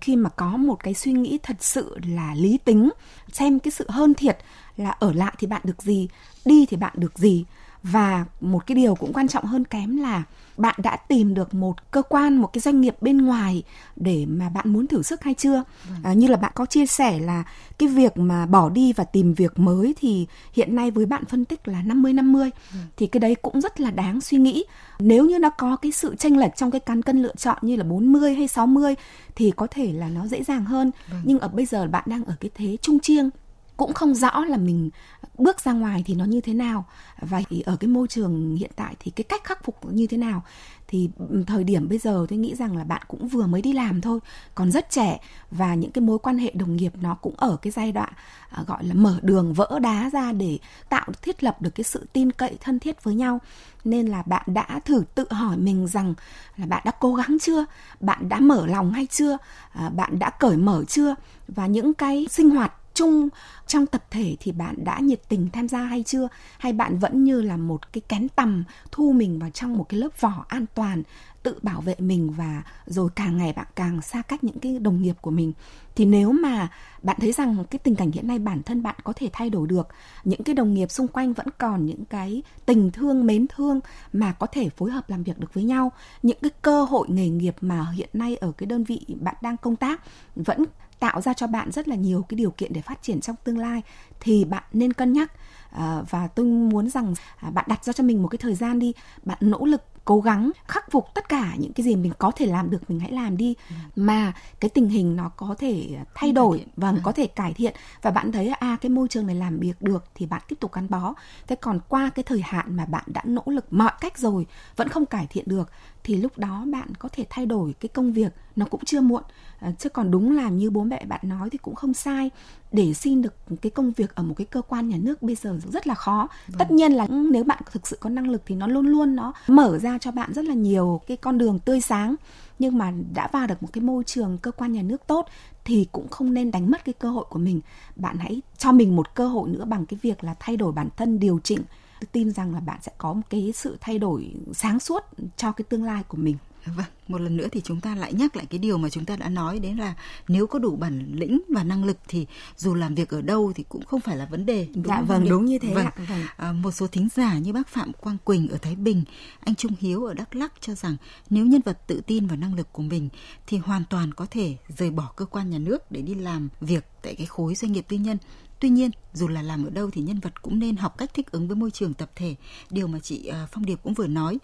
Khi 0.00 0.16
mà 0.16 0.30
có 0.30 0.56
một 0.56 0.76
cái 0.82 0.94
suy 0.94 1.12
nghĩ 1.12 1.38
thật 1.42 1.56
sự 1.60 1.98
là 2.06 2.34
lý 2.34 2.58
tính, 2.64 2.90
xem 3.32 3.58
cái 3.58 3.70
sự 3.70 3.86
hơn 3.88 4.14
thiệt 4.14 4.38
là 4.76 4.90
ở 4.90 5.12
lại 5.12 5.34
thì 5.38 5.46
bạn 5.46 5.62
được 5.64 5.82
gì, 5.82 6.08
đi 6.44 6.66
thì 6.66 6.76
bạn 6.76 6.92
được 6.96 7.18
gì 7.18 7.44
và 7.82 8.24
một 8.40 8.66
cái 8.66 8.74
điều 8.74 8.94
cũng 8.94 9.12
quan 9.12 9.28
trọng 9.28 9.44
hơn 9.44 9.64
kém 9.64 9.96
là 9.96 10.22
bạn 10.56 10.74
đã 10.82 10.96
tìm 10.96 11.34
được 11.34 11.54
một 11.54 11.90
cơ 11.90 12.02
quan 12.02 12.36
một 12.36 12.46
cái 12.52 12.60
doanh 12.60 12.80
nghiệp 12.80 12.94
bên 13.00 13.18
ngoài 13.18 13.62
để 13.96 14.26
mà 14.28 14.48
bạn 14.48 14.72
muốn 14.72 14.86
thử 14.86 15.02
sức 15.02 15.22
hay 15.22 15.34
chưa 15.34 15.62
vâng. 15.88 15.98
à, 16.02 16.12
như 16.12 16.26
là 16.26 16.36
bạn 16.36 16.52
có 16.54 16.66
chia 16.66 16.86
sẻ 16.86 17.18
là 17.18 17.44
cái 17.78 17.88
việc 17.88 18.16
mà 18.16 18.46
bỏ 18.46 18.68
đi 18.68 18.92
và 18.92 19.04
tìm 19.04 19.34
việc 19.34 19.58
mới 19.58 19.94
thì 20.00 20.26
hiện 20.52 20.74
nay 20.74 20.90
với 20.90 21.06
bạn 21.06 21.24
phân 21.24 21.44
tích 21.44 21.68
là 21.68 21.82
50 21.82 22.12
50 22.12 22.50
vâng. 22.72 22.82
thì 22.96 23.06
cái 23.06 23.20
đấy 23.20 23.34
cũng 23.34 23.60
rất 23.60 23.80
là 23.80 23.90
đáng 23.90 24.20
suy 24.20 24.38
nghĩ 24.38 24.64
nếu 24.98 25.24
như 25.24 25.38
nó 25.38 25.50
có 25.50 25.76
cái 25.76 25.92
sự 25.92 26.16
chênh 26.16 26.38
lệch 26.38 26.56
trong 26.56 26.70
cái 26.70 26.80
cán 26.80 27.02
cân 27.02 27.22
lựa 27.22 27.34
chọn 27.36 27.58
như 27.62 27.76
là 27.76 27.84
40 27.84 28.34
hay 28.34 28.48
60 28.48 28.94
thì 29.36 29.50
có 29.56 29.66
thể 29.70 29.92
là 29.92 30.08
nó 30.08 30.26
dễ 30.26 30.44
dàng 30.44 30.64
hơn 30.64 30.90
vâng. 31.10 31.20
nhưng 31.24 31.38
ở 31.38 31.48
bây 31.48 31.66
giờ 31.66 31.86
bạn 31.86 32.04
đang 32.06 32.24
ở 32.24 32.34
cái 32.40 32.50
thế 32.54 32.76
trung 32.82 33.00
chiêng 33.00 33.30
cũng 33.78 33.94
không 33.94 34.14
rõ 34.14 34.44
là 34.44 34.56
mình 34.56 34.90
bước 35.38 35.60
ra 35.60 35.72
ngoài 35.72 36.02
thì 36.06 36.14
nó 36.14 36.24
như 36.24 36.40
thế 36.40 36.54
nào. 36.54 36.84
Và 37.20 37.42
ở 37.64 37.76
cái 37.76 37.88
môi 37.88 38.08
trường 38.08 38.56
hiện 38.56 38.70
tại 38.76 38.94
thì 39.00 39.10
cái 39.10 39.24
cách 39.24 39.44
khắc 39.44 39.64
phục 39.64 39.92
như 39.92 40.06
thế 40.06 40.16
nào. 40.16 40.42
Thì 40.88 41.10
thời 41.46 41.64
điểm 41.64 41.88
bây 41.88 41.98
giờ 41.98 42.26
tôi 42.28 42.38
nghĩ 42.38 42.54
rằng 42.54 42.76
là 42.76 42.84
bạn 42.84 43.02
cũng 43.08 43.28
vừa 43.28 43.46
mới 43.46 43.62
đi 43.62 43.72
làm 43.72 44.00
thôi, 44.00 44.20
còn 44.54 44.70
rất 44.70 44.90
trẻ. 44.90 45.20
Và 45.50 45.74
những 45.74 45.90
cái 45.90 46.02
mối 46.02 46.18
quan 46.18 46.38
hệ 46.38 46.50
đồng 46.54 46.76
nghiệp 46.76 46.92
nó 47.00 47.14
cũng 47.14 47.34
ở 47.36 47.56
cái 47.56 47.70
giai 47.70 47.92
đoạn 47.92 48.12
à, 48.50 48.62
gọi 48.66 48.84
là 48.84 48.94
mở 48.94 49.18
đường 49.22 49.54
vỡ 49.54 49.78
đá 49.82 50.10
ra 50.12 50.32
để 50.32 50.58
tạo, 50.88 51.06
thiết 51.22 51.44
lập 51.44 51.62
được 51.62 51.70
cái 51.74 51.84
sự 51.84 52.06
tin 52.12 52.32
cậy, 52.32 52.56
thân 52.60 52.78
thiết 52.78 53.04
với 53.04 53.14
nhau. 53.14 53.40
Nên 53.84 54.06
là 54.06 54.22
bạn 54.22 54.42
đã 54.46 54.80
thử 54.84 55.04
tự 55.14 55.26
hỏi 55.30 55.56
mình 55.56 55.86
rằng 55.86 56.14
là 56.56 56.66
bạn 56.66 56.82
đã 56.84 56.90
cố 57.00 57.14
gắng 57.14 57.36
chưa? 57.40 57.64
Bạn 58.00 58.28
đã 58.28 58.40
mở 58.40 58.66
lòng 58.66 58.92
hay 58.92 59.06
chưa? 59.06 59.36
À, 59.72 59.88
bạn 59.88 60.18
đã 60.18 60.30
cởi 60.30 60.56
mở 60.56 60.84
chưa? 60.88 61.14
Và 61.48 61.66
những 61.66 61.94
cái 61.94 62.26
sinh 62.30 62.50
hoạt 62.50 62.72
chung 62.98 63.28
trong 63.66 63.86
tập 63.86 64.04
thể 64.10 64.36
thì 64.40 64.52
bạn 64.52 64.84
đã 64.84 64.98
nhiệt 64.98 65.20
tình 65.28 65.48
tham 65.52 65.68
gia 65.68 65.80
hay 65.80 66.02
chưa? 66.02 66.28
Hay 66.58 66.72
bạn 66.72 66.98
vẫn 66.98 67.24
như 67.24 67.42
là 67.42 67.56
một 67.56 67.92
cái 67.92 68.00
kén 68.08 68.28
tầm 68.28 68.64
thu 68.92 69.12
mình 69.12 69.38
vào 69.38 69.50
trong 69.50 69.78
một 69.78 69.86
cái 69.88 70.00
lớp 70.00 70.20
vỏ 70.20 70.44
an 70.48 70.64
toàn, 70.74 71.02
tự 71.42 71.58
bảo 71.62 71.80
vệ 71.80 71.94
mình 71.98 72.30
và 72.30 72.62
rồi 72.86 73.10
càng 73.14 73.36
ngày 73.36 73.52
bạn 73.52 73.66
càng 73.74 74.02
xa 74.02 74.22
cách 74.22 74.44
những 74.44 74.58
cái 74.58 74.78
đồng 74.78 75.02
nghiệp 75.02 75.16
của 75.20 75.30
mình? 75.30 75.52
Thì 75.96 76.04
nếu 76.04 76.32
mà 76.32 76.68
bạn 77.02 77.16
thấy 77.20 77.32
rằng 77.32 77.64
cái 77.70 77.78
tình 77.78 77.96
cảnh 77.96 78.10
hiện 78.10 78.26
nay 78.28 78.38
bản 78.38 78.62
thân 78.62 78.82
bạn 78.82 78.94
có 79.04 79.12
thể 79.16 79.30
thay 79.32 79.50
đổi 79.50 79.66
được, 79.66 79.88
những 80.24 80.42
cái 80.42 80.54
đồng 80.54 80.74
nghiệp 80.74 80.90
xung 80.90 81.08
quanh 81.08 81.32
vẫn 81.32 81.46
còn 81.58 81.86
những 81.86 82.04
cái 82.04 82.42
tình 82.66 82.90
thương, 82.90 83.26
mến 83.26 83.46
thương 83.48 83.80
mà 84.12 84.32
có 84.32 84.46
thể 84.46 84.68
phối 84.68 84.90
hợp 84.90 85.10
làm 85.10 85.22
việc 85.22 85.38
được 85.38 85.54
với 85.54 85.64
nhau, 85.64 85.92
những 86.22 86.38
cái 86.42 86.50
cơ 86.62 86.84
hội 86.84 87.08
nghề 87.10 87.28
nghiệp 87.28 87.56
mà 87.60 87.86
hiện 87.92 88.10
nay 88.12 88.36
ở 88.36 88.52
cái 88.52 88.66
đơn 88.66 88.84
vị 88.84 89.06
bạn 89.20 89.34
đang 89.42 89.56
công 89.56 89.76
tác 89.76 90.02
vẫn 90.36 90.64
tạo 91.00 91.20
ra 91.20 91.34
cho 91.34 91.46
bạn 91.46 91.72
rất 91.72 91.88
là 91.88 91.96
nhiều 91.96 92.24
cái 92.28 92.36
điều 92.36 92.50
kiện 92.50 92.72
để 92.72 92.80
phát 92.80 93.02
triển 93.02 93.20
trong 93.20 93.36
tương 93.44 93.58
lai 93.58 93.82
thì 94.20 94.44
bạn 94.44 94.62
nên 94.72 94.92
cân 94.92 95.12
nhắc. 95.12 95.32
À, 95.70 96.02
và 96.10 96.26
tôi 96.26 96.46
muốn 96.46 96.90
rằng 96.90 97.14
à, 97.36 97.50
bạn 97.50 97.64
đặt 97.68 97.84
ra 97.84 97.92
cho 97.92 98.04
mình 98.04 98.22
một 98.22 98.28
cái 98.28 98.38
thời 98.38 98.54
gian 98.54 98.78
đi 98.78 98.92
bạn 99.24 99.38
nỗ 99.40 99.64
lực 99.64 99.82
cố 100.04 100.20
gắng 100.20 100.50
khắc 100.68 100.90
phục 100.90 101.06
tất 101.14 101.28
cả 101.28 101.54
những 101.58 101.72
cái 101.72 101.84
gì 101.84 101.96
mình 101.96 102.12
có 102.18 102.30
thể 102.36 102.46
làm 102.46 102.70
được 102.70 102.90
mình 102.90 103.00
hãy 103.00 103.12
làm 103.12 103.36
đi. 103.36 103.54
Ừ. 103.68 103.74
mà 103.96 104.32
cái 104.60 104.68
tình 104.68 104.88
hình 104.88 105.16
nó 105.16 105.28
có 105.28 105.54
thể 105.58 105.96
thay 106.14 106.32
đổi 106.32 106.66
và 106.76 106.88
vâng, 106.88 106.96
ừ. 106.96 107.00
có 107.04 107.12
thể 107.12 107.26
cải 107.26 107.54
thiện. 107.54 107.74
Và 108.02 108.10
bạn 108.10 108.32
thấy 108.32 108.48
à 108.48 108.76
cái 108.80 108.90
môi 108.90 109.08
trường 109.08 109.26
này 109.26 109.36
làm 109.36 109.60
việc 109.60 109.82
được 109.82 110.04
thì 110.14 110.26
bạn 110.26 110.42
tiếp 110.48 110.56
tục 110.60 110.72
gắn 110.72 110.86
bó. 110.90 111.14
Thế 111.46 111.56
còn 111.56 111.80
qua 111.88 112.10
cái 112.14 112.22
thời 112.22 112.40
hạn 112.40 112.76
mà 112.76 112.84
bạn 112.84 113.04
đã 113.06 113.22
nỗ 113.24 113.42
lực 113.46 113.72
mọi 113.72 113.92
cách 114.00 114.18
rồi 114.18 114.46
vẫn 114.76 114.88
không 114.88 115.06
cải 115.06 115.26
thiện 115.26 115.44
được 115.48 115.70
thì 116.08 116.16
lúc 116.16 116.38
đó 116.38 116.64
bạn 116.72 116.88
có 116.98 117.08
thể 117.12 117.26
thay 117.30 117.46
đổi 117.46 117.74
cái 117.80 117.88
công 117.88 118.12
việc 118.12 118.32
nó 118.56 118.66
cũng 118.70 118.84
chưa 118.84 119.00
muộn. 119.00 119.22
À, 119.58 119.72
chứ 119.78 119.88
còn 119.88 120.10
đúng 120.10 120.36
là 120.36 120.48
như 120.48 120.70
bố 120.70 120.84
mẹ 120.84 121.04
bạn 121.04 121.20
nói 121.22 121.50
thì 121.50 121.58
cũng 121.58 121.74
không 121.74 121.94
sai. 121.94 122.30
Để 122.72 122.94
xin 122.94 123.22
được 123.22 123.34
cái 123.62 123.70
công 123.70 123.92
việc 123.92 124.14
ở 124.14 124.22
một 124.22 124.34
cái 124.36 124.44
cơ 124.44 124.62
quan 124.62 124.88
nhà 124.88 124.96
nước 125.00 125.22
bây 125.22 125.34
giờ 125.34 125.58
rất 125.72 125.86
là 125.86 125.94
khó. 125.94 126.28
Vâng. 126.46 126.58
tất 126.58 126.70
nhiên 126.70 126.92
là 126.92 127.06
nếu 127.08 127.44
bạn 127.44 127.62
thực 127.72 127.86
sự 127.86 127.96
có 128.00 128.10
năng 128.10 128.28
lực 128.30 128.42
thì 128.46 128.54
nó 128.54 128.66
luôn 128.66 128.86
luôn 128.86 129.16
nó 129.16 129.32
mở 129.48 129.78
ra 129.78 129.98
cho 129.98 130.10
bạn 130.10 130.32
rất 130.32 130.44
là 130.44 130.54
nhiều 130.54 131.00
cái 131.06 131.16
con 131.16 131.38
đường 131.38 131.58
tươi 131.58 131.80
sáng. 131.80 132.14
Nhưng 132.58 132.78
mà 132.78 132.92
đã 133.14 133.28
vào 133.32 133.46
được 133.46 133.62
một 133.62 133.68
cái 133.72 133.82
môi 133.82 134.04
trường 134.04 134.38
cơ 134.38 134.50
quan 134.50 134.72
nhà 134.72 134.82
nước 134.82 135.06
tốt 135.06 135.26
thì 135.64 135.86
cũng 135.92 136.08
không 136.08 136.34
nên 136.34 136.50
đánh 136.50 136.70
mất 136.70 136.84
cái 136.84 136.92
cơ 136.92 137.10
hội 137.10 137.24
của 137.28 137.38
mình. 137.38 137.60
Bạn 137.96 138.16
hãy 138.18 138.42
cho 138.58 138.72
mình 138.72 138.96
một 138.96 139.14
cơ 139.14 139.28
hội 139.28 139.48
nữa 139.48 139.64
bằng 139.64 139.86
cái 139.86 139.98
việc 140.02 140.24
là 140.24 140.34
thay 140.40 140.56
đổi 140.56 140.72
bản 140.72 140.88
thân 140.96 141.18
điều 141.18 141.40
chỉnh 141.44 141.62
tôi 142.00 142.08
tin 142.12 142.30
rằng 142.30 142.54
là 142.54 142.60
bạn 142.60 142.78
sẽ 142.82 142.92
có 142.98 143.12
một 143.12 143.22
cái 143.30 143.52
sự 143.54 143.76
thay 143.80 143.98
đổi 143.98 144.34
sáng 144.54 144.80
suốt 144.80 145.04
cho 145.36 145.52
cái 145.52 145.64
tương 145.68 145.84
lai 145.84 146.02
của 146.08 146.16
mình 146.16 146.36
Vâng, 146.76 146.86
một 147.08 147.20
lần 147.20 147.36
nữa 147.36 147.46
thì 147.52 147.60
chúng 147.64 147.80
ta 147.80 147.94
lại 147.94 148.12
nhắc 148.12 148.36
lại 148.36 148.46
cái 148.46 148.58
điều 148.58 148.78
mà 148.78 148.88
chúng 148.88 149.04
ta 149.04 149.16
đã 149.16 149.28
nói 149.28 149.58
đến 149.58 149.76
là 149.76 149.94
nếu 150.28 150.46
có 150.46 150.58
đủ 150.58 150.76
bản 150.76 151.12
lĩnh 151.14 151.40
và 151.48 151.64
năng 151.64 151.84
lực 151.84 151.98
thì 152.08 152.26
dù 152.56 152.74
làm 152.74 152.94
việc 152.94 153.08
ở 153.08 153.22
đâu 153.22 153.52
thì 153.54 153.64
cũng 153.68 153.84
không 153.84 154.00
phải 154.00 154.16
là 154.16 154.26
vấn 154.26 154.46
đề. 154.46 154.68
Đúng 154.74 154.84
dạ 154.84 155.00
vâng, 155.00 155.28
đúng 155.28 155.44
như 155.44 155.58
thế 155.58 155.74
vâng. 155.74 155.86
ạ. 155.86 155.92
Vâng. 155.96 156.22
À, 156.36 156.52
một 156.52 156.70
số 156.70 156.86
thính 156.86 157.08
giả 157.14 157.38
như 157.38 157.52
bác 157.52 157.68
Phạm 157.68 157.92
Quang 157.92 158.18
Quỳnh 158.24 158.48
ở 158.48 158.58
Thái 158.58 158.76
Bình, 158.76 159.04
anh 159.40 159.54
Trung 159.54 159.72
Hiếu 159.78 160.04
ở 160.04 160.14
Đắk 160.14 160.36
Lắk 160.36 160.52
cho 160.60 160.74
rằng 160.74 160.96
nếu 161.30 161.46
nhân 161.46 161.60
vật 161.64 161.78
tự 161.86 162.00
tin 162.06 162.26
vào 162.26 162.36
năng 162.36 162.54
lực 162.54 162.72
của 162.72 162.82
mình 162.82 163.08
thì 163.46 163.58
hoàn 163.58 163.82
toàn 163.90 164.14
có 164.14 164.26
thể 164.30 164.56
rời 164.78 164.90
bỏ 164.90 165.12
cơ 165.16 165.24
quan 165.24 165.50
nhà 165.50 165.58
nước 165.58 165.92
để 165.92 166.02
đi 166.02 166.14
làm 166.14 166.48
việc 166.60 166.84
tại 167.02 167.14
cái 167.14 167.26
khối 167.26 167.54
doanh 167.54 167.72
nghiệp 167.72 167.84
tư 167.88 167.96
nhân 167.96 168.18
Tuy 168.60 168.68
nhiên, 168.68 168.90
dù 169.12 169.28
là 169.28 169.42
làm 169.42 169.60
ở 169.68 169.70
đâu 169.78 169.86
thì 169.92 170.00
nhân 170.02 170.20
vật 170.24 170.34
cũng 170.42 170.58
nên 170.58 170.76
học 170.76 170.92
cách 170.98 171.10
thích 171.14 171.26
ứng 171.32 171.48
với 171.48 171.56
môi 171.56 171.70
trường 171.70 171.94
tập 172.00 172.08
thể, 172.18 172.30
điều 172.70 172.86
mà 172.92 172.98
chị 173.02 173.18
à, 173.38 173.38
Phong 173.52 173.64
Điệp 173.68 173.78
cũng 173.82 173.94
vừa 173.98 174.10
nói. 174.20 174.38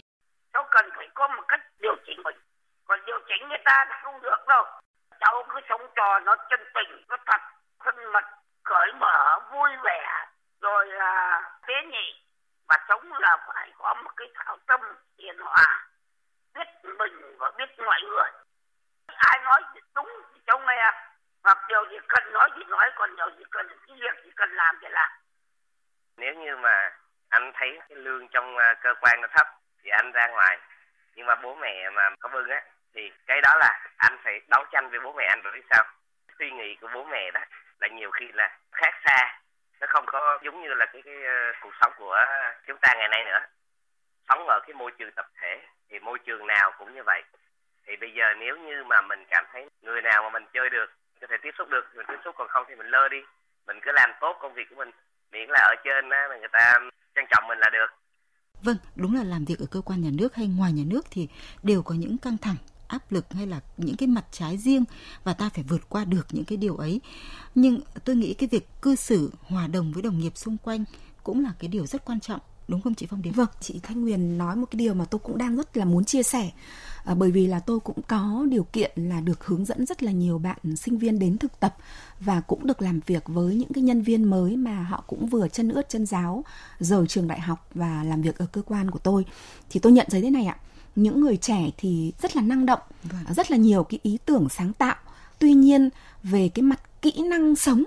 Cháu 0.53 0.65
cần 0.71 0.87
phải 0.97 1.09
có 1.15 1.29
một 1.37 1.45
cách 1.49 1.61
điều 1.81 1.97
chỉnh 2.07 2.23
mình, 2.25 2.37
còn 2.85 2.99
điều 3.07 3.19
chỉnh 3.29 3.49
người 3.49 3.63
ta 3.65 3.77
thì 3.89 3.95
không 4.03 4.23
được 4.23 4.41
đâu. 4.49 4.65
Cháu 5.21 5.35
cứ 5.49 5.61
sống 5.69 5.81
trò 5.97 6.21
nó 6.27 6.37
chân 6.51 6.61
tình, 6.75 6.91
nó 7.09 7.17
thật, 7.27 7.41
thân 7.85 7.95
mật, 8.13 8.25
cởi 8.65 8.89
mở, 9.01 9.19
vui 9.53 9.71
vẻ, 9.85 10.03
rồi 10.61 10.87
là 10.87 11.43
tế 11.67 11.75
nhị. 11.93 12.07
Và 12.69 12.77
sống 12.89 13.13
là 13.13 13.37
phải 13.47 13.73
có 13.79 13.95
một 14.05 14.11
cái 14.17 14.29
thảo 14.35 14.57
tâm 14.67 14.81
hiền 15.19 15.37
hòa, 15.39 15.89
biết 16.55 16.69
mình 16.99 17.37
và 17.39 17.51
biết 17.59 17.71
mọi 17.87 18.01
người. 18.09 18.31
Ai 19.07 19.41
nói 19.45 19.61
đúng 19.95 20.09
thì 20.35 20.41
cháu 20.47 20.59
nghe 20.59 20.91
hoặc 21.45 21.59
điều 21.69 21.85
gì 21.91 21.97
cần 22.09 22.33
nói 22.33 22.51
thì 22.57 22.65
nói 22.65 22.91
còn 22.95 23.17
điều 23.17 23.31
gì 23.39 23.45
cần 23.51 23.69
cái 23.69 23.97
việc 24.01 24.25
gì 24.25 24.31
cần 24.37 24.51
làm 24.53 24.79
thì 24.81 24.89
làm. 24.91 25.11
Nếu 26.17 26.35
như 26.35 26.57
mà 26.57 26.91
anh 27.29 27.53
thấy 27.55 27.79
cái 27.89 27.99
lương 27.99 28.29
trong 28.29 28.57
à, 28.57 28.75
cơ 28.83 28.95
quan 29.01 29.21
nó 29.21 29.29
thấp 29.37 29.47
thì 29.83 29.91
anh 29.91 30.13
ra 30.13 30.27
ngoài. 30.27 30.59
Nhưng 31.15 31.27
mà 31.27 31.35
bố 31.35 31.55
mẹ 31.55 31.91
mà 31.91 32.11
có 32.21 32.29
bưng 32.29 32.49
á 32.49 32.63
thì 32.95 33.13
cái 33.27 33.41
đó 33.41 33.57
là 33.57 33.89
anh 33.97 34.19
phải 34.25 34.41
đấu 34.49 34.65
tranh 34.73 34.91
với 34.91 35.01
bố 35.01 35.13
mẹ 35.13 35.25
anh 35.25 35.43
rồi 35.43 35.53
biết 35.53 35.65
sao. 35.71 35.85
Suy 36.39 36.51
nghĩ 36.51 36.77
của 36.81 36.89
bố 36.95 37.05
mẹ 37.05 37.31
đó 37.31 37.41
là 37.81 37.89
nhiều 37.89 38.11
khi 38.11 38.33
là 38.33 38.59
khác 38.73 38.95
xa. 39.05 39.41
Nó 39.81 39.87
không 39.91 40.07
có 40.07 40.39
giống 40.43 40.63
như 40.63 40.75
là 40.75 40.87
cái, 40.87 41.03
cái 41.03 41.15
uh, 41.15 41.57
cuộc 41.61 41.73
sống 41.81 41.93
của 41.97 42.27
chúng 42.67 42.79
ta 42.79 42.93
ngày 42.97 43.09
nay 43.09 43.25
nữa. 43.25 43.41
Sống 44.29 44.47
ở 44.47 44.61
cái 44.67 44.75
môi 44.75 44.91
trường 44.99 45.13
tập 45.13 45.27
thể 45.41 45.61
thì 45.91 45.99
môi 45.99 46.19
trường 46.19 46.47
nào 46.47 46.73
cũng 46.79 46.95
như 46.95 47.03
vậy. 47.03 47.23
Thì 47.87 47.97
bây 47.97 48.13
giờ 48.13 48.35
nếu 48.35 48.57
như 48.57 48.85
mà 48.85 49.01
mình 49.01 49.25
cảm 49.31 49.45
thấy 49.53 49.69
người 49.83 50.03
nào 50.03 50.23
mà 50.23 50.29
mình 50.29 50.47
chơi 50.53 50.71
được 50.71 50.91
có 51.25 51.29
thể 51.31 51.39
tiếp 51.43 51.55
xúc 51.59 51.69
được. 51.71 51.85
Mình 51.97 52.07
tiếp 52.09 52.21
xúc, 52.25 52.35
còn 52.39 52.49
không 52.51 52.65
thì 52.69 52.75
mình 52.75 52.91
lơ 52.95 53.09
đi. 53.15 53.21
Mình 53.67 53.79
cứ 53.85 53.91
làm 53.95 54.11
tốt 54.21 54.35
công 54.43 54.55
việc 54.55 54.67
của 54.71 54.77
mình. 54.77 54.91
Miễn 55.33 55.49
là 55.55 55.61
ở 55.73 55.75
trên 55.85 56.11
á 56.11 56.21
người 56.41 56.49
ta 56.53 56.65
trân 57.15 57.25
trọng 57.31 57.49
mình 57.49 57.59
là 57.59 57.71
được. 57.77 57.91
Vâng 58.63 58.77
đúng 58.97 59.15
là 59.15 59.25
làm 59.25 59.45
việc 59.45 59.59
ở 59.59 59.67
cơ 59.71 59.81
quan 59.81 60.01
nhà 60.01 60.11
nước 60.19 60.35
hay 60.35 60.47
ngoài 60.47 60.73
nhà 60.73 60.83
nước 60.87 61.05
thì 61.11 61.29
đều 61.63 61.83
có 61.83 61.95
những 61.95 62.19
căng 62.19 62.39
thẳng, 62.39 62.57
áp 62.89 63.13
lực 63.13 63.25
hay 63.31 63.47
là 63.47 63.61
những 63.77 63.97
cái 63.99 64.07
mặt 64.07 64.25
trái 64.31 64.59
riêng 64.59 64.85
và 65.25 65.35
ta 65.35 65.51
phải 65.55 65.65
vượt 65.69 65.81
qua 65.89 66.05
được 66.05 66.27
những 66.31 66.45
cái 66.45 66.57
điều 66.57 66.77
ấy. 66.77 67.01
Nhưng 67.55 67.81
tôi 68.05 68.17
nghĩ 68.17 68.35
cái 68.35 68.49
việc 68.53 68.67
cư 68.83 68.97
xử 68.97 69.31
hòa 69.43 69.67
đồng 69.67 69.93
với 69.93 70.03
đồng 70.03 70.19
nghiệp 70.19 70.37
xung 70.37 70.57
quanh 70.65 70.85
cũng 71.23 71.45
là 71.45 71.51
cái 71.59 71.69
điều 71.69 71.87
rất 71.87 72.05
quan 72.05 72.21
trọng 72.21 72.41
đúng 72.69 72.81
không 72.81 72.95
chị 72.95 73.07
Phong 73.11 73.23
Điệp? 73.23 73.31
Vâng, 73.31 73.49
chị 73.61 73.81
Thanh 73.83 74.03
Nguyên 74.03 74.39
nói 74.39 74.57
một 74.57 74.67
cái 74.71 74.79
điều 74.79 74.95
mà 74.95 75.05
tôi 75.05 75.19
cũng 75.19 75.39
đang 75.39 75.57
rất 75.57 75.77
là 75.77 75.85
muốn 75.85 76.05
chia 76.05 76.23
sẻ 76.23 76.51
à, 77.05 77.15
bởi 77.15 77.31
vì 77.31 77.47
là 77.47 77.61
tôi 77.61 77.81
cũng 77.81 78.03
có 78.09 78.47
điều 78.49 78.65
kiện 78.65 78.91
là 78.97 79.21
được 79.21 79.47
hướng 79.47 79.65
dẫn 79.65 79.87
rất 79.87 80.03
là 80.03 80.13
nhiều 80.13 80.39
bạn 80.39 80.77
sinh 80.77 80.99
viên 80.99 81.19
đến 81.19 81.39
thực 81.39 81.61
tập 81.61 81.77
và 82.21 82.41
cũng 82.41 82.67
được 82.67 82.83
làm 82.83 83.01
việc 83.07 83.23
với 83.27 83.55
những 83.55 83.73
cái 83.73 83.83
nhân 83.83 84.03
viên 84.03 84.25
mới 84.25 84.57
mà 84.57 84.83
họ 84.83 85.05
cũng 85.07 85.27
vừa 85.27 85.49
chân 85.49 85.69
ướt 85.69 85.89
chân 85.89 86.07
giáo 86.07 86.45
rời 86.81 87.07
trường 87.07 87.29
đại 87.29 87.41
học 87.41 87.69
và 87.75 88.05
làm 88.05 88.23
việc 88.23 88.39
ở 88.39 88.47
cơ 88.47 88.63
quan 88.63 88.91
của 88.91 88.99
tôi 88.99 89.25
thì 89.71 89.81
tôi 89.81 89.93
nhận 89.93 90.07
thấy 90.11 90.23
thế 90.23 90.31
này 90.31 90.47
ạ 90.47 90.57
những 90.97 91.21
người 91.21 91.37
trẻ 91.37 91.71
thì 91.77 92.13
rất 92.23 92.37
là 92.37 92.43
năng 92.43 92.67
động 92.67 92.81
vâng. 93.03 93.35
rất 93.35 93.51
là 93.51 93.57
nhiều 93.57 93.85
cái 93.85 94.01
ý 94.03 94.19
tưởng 94.27 94.49
sáng 94.49 94.73
tạo 94.73 94.97
tuy 95.39 95.55
nhiên 95.55 95.91
về 96.23 96.49
cái 96.49 96.63
mặt 96.63 96.81
kỹ 97.03 97.13
năng 97.31 97.57
sống 97.57 97.85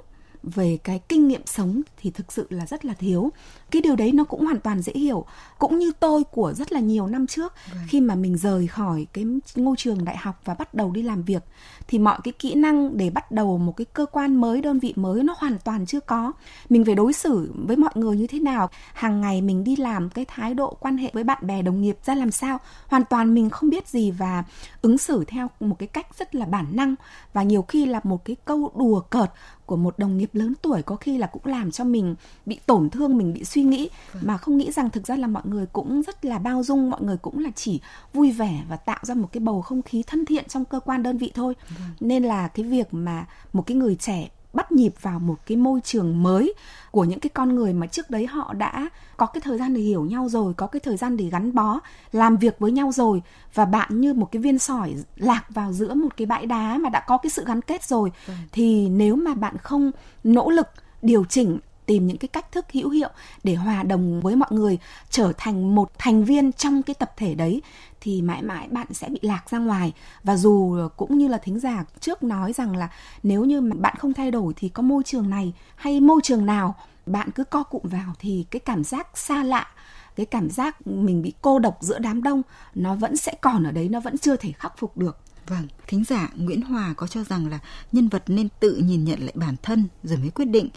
về 0.50 0.78
cái 0.84 1.00
kinh 1.10 1.28
nghiệm 1.28 1.42
sống 1.46 1.82
thì 1.98 2.12
thực 2.12 2.32
sự 2.32 2.48
là 2.50 2.66
rất 2.66 2.86
là 2.86 2.94
thiếu. 2.94 3.32
Cái 3.72 3.82
điều 3.82 3.96
đấy 3.96 4.12
nó 4.12 4.24
cũng 4.24 4.46
hoàn 4.46 4.60
toàn 4.60 4.82
dễ 4.82 4.94
hiểu. 4.96 5.26
Cũng 5.60 5.80
như 5.80 5.92
tôi 6.00 6.24
của 6.24 6.54
rất 6.54 6.72
là 6.72 6.80
nhiều 6.80 7.08
năm 7.08 7.28
trước 7.28 7.54
vâng. 7.74 7.82
khi 7.88 8.02
mà 8.02 8.16
mình 8.16 8.38
rời 8.38 8.68
khỏi 8.68 9.08
cái 9.14 9.26
ngôi 9.56 9.76
trường 9.78 10.06
đại 10.06 10.18
học 10.18 10.42
và 10.46 10.54
bắt 10.54 10.74
đầu 10.74 10.92
đi 10.92 11.02
làm 11.02 11.24
việc 11.24 11.44
thì 11.88 12.00
mọi 12.00 12.20
cái 12.24 12.32
kỹ 12.40 12.56
năng 12.56 12.98
để 12.98 13.10
bắt 13.10 13.32
đầu 13.32 13.58
một 13.58 13.78
cái 13.78 13.86
cơ 13.86 14.06
quan 14.06 14.36
mới 14.36 14.62
đơn 14.62 14.80
vị 14.80 14.94
mới 14.96 15.24
nó 15.24 15.36
hoàn 15.38 15.58
toàn 15.64 15.86
chưa 15.86 16.00
có. 16.00 16.32
Mình 16.70 16.86
phải 16.86 16.96
đối 16.96 17.14
xử 17.14 17.52
với 17.56 17.78
mọi 17.78 17.92
người 17.96 18.18
như 18.18 18.28
thế 18.28 18.40
nào? 18.40 18.70
Hàng 18.94 19.22
ngày 19.22 19.42
mình 19.42 19.64
đi 19.64 19.76
làm 19.76 20.10
cái 20.10 20.26
thái 20.28 20.54
độ 20.54 20.78
quan 20.80 20.98
hệ 20.98 21.12
với 21.14 21.24
bạn 21.24 21.48
bè 21.48 21.62
đồng 21.62 21.82
nghiệp 21.82 21.98
ra 22.06 22.16
làm 22.16 22.32
sao? 22.32 22.60
Hoàn 22.88 23.06
toàn 23.06 23.34
mình 23.34 23.50
không 23.50 23.70
biết 23.70 23.88
gì 23.88 24.12
và 24.12 24.44
ứng 24.82 24.98
xử 24.98 25.24
theo 25.28 25.48
một 25.60 25.76
cái 25.80 25.88
cách 25.88 26.08
rất 26.20 26.36
là 26.36 26.46
bản 26.46 26.66
năng. 26.72 26.96
Và 27.34 27.44
nhiều 27.44 27.62
khi 27.62 27.86
là 27.86 28.00
một 28.04 28.26
cái 28.26 28.36
câu 28.46 28.72
đùa 28.76 29.00
cợt 29.00 29.32
của 29.68 29.76
một 29.76 30.00
đồng 30.00 30.18
nghiệp 30.18 30.30
lớn 30.34 30.54
tuổi 30.62 30.82
có 30.82 30.96
khi 30.96 31.18
là 31.18 31.28
cũng 31.28 31.46
làm 31.46 31.72
cho 31.72 31.84
mình 31.84 32.16
bị 32.46 32.60
tổn 32.66 32.90
thương 32.90 33.18
mình 33.18 33.34
bị 33.34 33.44
suy 33.44 33.64
nghĩ 33.64 33.90
vâng. 34.14 34.24
mà 34.26 34.38
không 34.38 34.58
nghĩ 34.58 34.72
rằng 34.72 34.90
thực 34.90 35.08
ra 35.08 35.16
là 35.16 35.28
mọi 35.28 35.44
người 35.46 35.66
cũng 35.66 36.02
rất 36.02 36.26
là 36.26 36.40
bao 36.40 36.64
dung 36.64 36.90
mọi 36.90 37.02
người 37.02 37.18
cũng 37.18 37.40
là 37.40 37.50
chỉ 37.56 37.82
vui 38.14 38.32
vẻ 38.32 38.64
và 38.70 38.76
tạo 38.76 39.00
ra 39.02 39.16
một 39.16 39.30
cái 39.32 39.42
bầu 39.42 39.62
không 39.62 39.82
khí 39.82 40.04
thân 40.08 40.26
thiện 40.26 40.46
trong 40.48 40.66
cơ 40.66 40.80
quan 40.80 41.04
đơn 41.04 41.18
vị 41.18 41.32
thôi 41.36 41.54
vâng. 41.70 41.90
nên 42.00 42.24
là 42.24 42.48
cái 42.48 42.66
việc 42.66 42.88
mà 42.92 43.26
một 43.54 43.62
cái 43.68 43.78
người 43.78 43.96
trẻ 43.96 44.30
bắt 44.58 44.72
nhịp 44.72 44.94
vào 45.02 45.20
một 45.20 45.36
cái 45.46 45.58
môi 45.58 45.80
trường 45.84 46.24
mới 46.24 46.54
của 46.92 47.04
những 47.04 47.20
cái 47.20 47.30
con 47.30 47.56
người 47.56 47.74
mà 47.74 47.88
trước 47.88 48.10
đấy 48.10 48.26
họ 48.26 48.54
đã 48.54 48.90
có 49.18 49.26
cái 49.26 49.42
thời 49.42 49.58
gian 49.58 49.74
để 49.74 49.82
hiểu 49.82 50.06
nhau 50.06 50.30
rồi 50.30 50.54
có 50.54 50.68
cái 50.68 50.80
thời 50.80 50.98
gian 50.98 51.18
để 51.18 51.26
gắn 51.26 51.56
bó 51.56 51.80
làm 52.12 52.38
việc 52.38 52.60
với 52.60 52.72
nhau 52.72 52.92
rồi 52.92 53.22
và 53.54 53.66
bạn 53.66 54.02
như 54.02 54.14
một 54.14 54.32
cái 54.32 54.42
viên 54.42 54.60
sỏi 54.60 54.94
lạc 55.16 55.46
vào 55.50 55.74
giữa 55.74 55.94
một 55.94 56.18
cái 56.18 56.26
bãi 56.26 56.46
đá 56.46 56.78
mà 56.78 56.90
đã 56.90 57.00
có 57.08 57.18
cái 57.18 57.30
sự 57.30 57.46
gắn 57.46 57.62
kết 57.62 57.84
rồi 57.84 58.12
ừ. 58.28 58.34
thì 58.52 58.90
nếu 58.90 59.16
mà 59.16 59.34
bạn 59.34 59.58
không 59.58 59.92
nỗ 60.24 60.50
lực 60.50 60.68
điều 61.02 61.26
chỉnh 61.26 61.60
tìm 61.86 62.08
những 62.08 62.18
cái 62.18 62.28
cách 62.28 62.52
thức 62.52 62.66
hữu 62.74 62.90
hiệu 62.90 63.10
để 63.44 63.56
hòa 63.56 63.84
đồng 63.84 64.22
với 64.22 64.36
mọi 64.36 64.50
người 64.52 64.78
trở 65.10 65.34
thành 65.38 65.76
một 65.76 65.92
thành 65.98 66.24
viên 66.24 66.52
trong 66.52 66.84
cái 66.84 66.94
tập 66.94 67.12
thể 67.18 67.36
đấy 67.36 67.62
thì 68.02 68.22
mãi 68.22 68.42
mãi 68.42 68.68
bạn 68.72 68.94
sẽ 68.94 69.10
bị 69.10 69.20
lạc 69.22 69.50
ra 69.50 69.58
ngoài. 69.58 69.94
Và 70.24 70.38
dù 70.38 70.78
cũng 70.98 71.18
như 71.18 71.28
là 71.28 71.38
thính 71.38 71.60
giả 71.60 71.86
trước 72.00 72.24
nói 72.24 72.54
rằng 72.54 72.76
là 72.76 72.90
nếu 73.24 73.46
như 73.46 73.62
bạn 73.62 73.96
không 74.00 74.14
thay 74.14 74.32
đổi 74.32 74.54
thì 74.56 74.70
có 74.70 74.84
môi 74.84 75.04
trường 75.04 75.30
này 75.30 75.54
hay 75.76 76.00
môi 76.00 76.22
trường 76.24 76.46
nào 76.46 76.76
bạn 77.06 77.32
cứ 77.32 77.44
co 77.44 77.64
cụm 77.64 77.82
vào 77.84 78.14
thì 78.20 78.46
cái 78.52 78.60
cảm 78.60 78.84
giác 78.84 79.18
xa 79.18 79.44
lạ 79.44 79.68
cái 80.16 80.26
cảm 80.26 80.50
giác 80.50 80.88
mình 80.88 81.22
bị 81.22 81.34
cô 81.42 81.60
độc 81.60 81.78
giữa 81.82 82.00
đám 82.00 82.24
đông 82.24 82.42
nó 82.76 82.96
vẫn 82.96 83.18
sẽ 83.18 83.34
còn 83.42 83.64
ở 83.64 83.72
đấy 83.72 83.90
nó 83.90 84.00
vẫn 84.00 84.18
chưa 84.18 84.36
thể 84.36 84.52
khắc 84.52 84.78
phục 84.78 84.98
được. 84.98 85.18
Vâng, 85.48 85.68
thính 85.88 86.04
giả 86.04 86.30
Nguyễn 86.36 86.62
Hòa 86.62 86.94
có 86.98 87.08
cho 87.08 87.24
rằng 87.24 87.48
là 87.48 87.60
nhân 87.92 88.08
vật 88.08 88.24
nên 88.28 88.48
tự 88.60 88.76
nhìn 88.76 89.04
nhận 89.04 89.20
lại 89.20 89.34
bản 89.36 89.56
thân 89.64 89.88
rồi 90.04 90.18
mới 90.18 90.30
quyết 90.30 90.46
định 90.46 90.70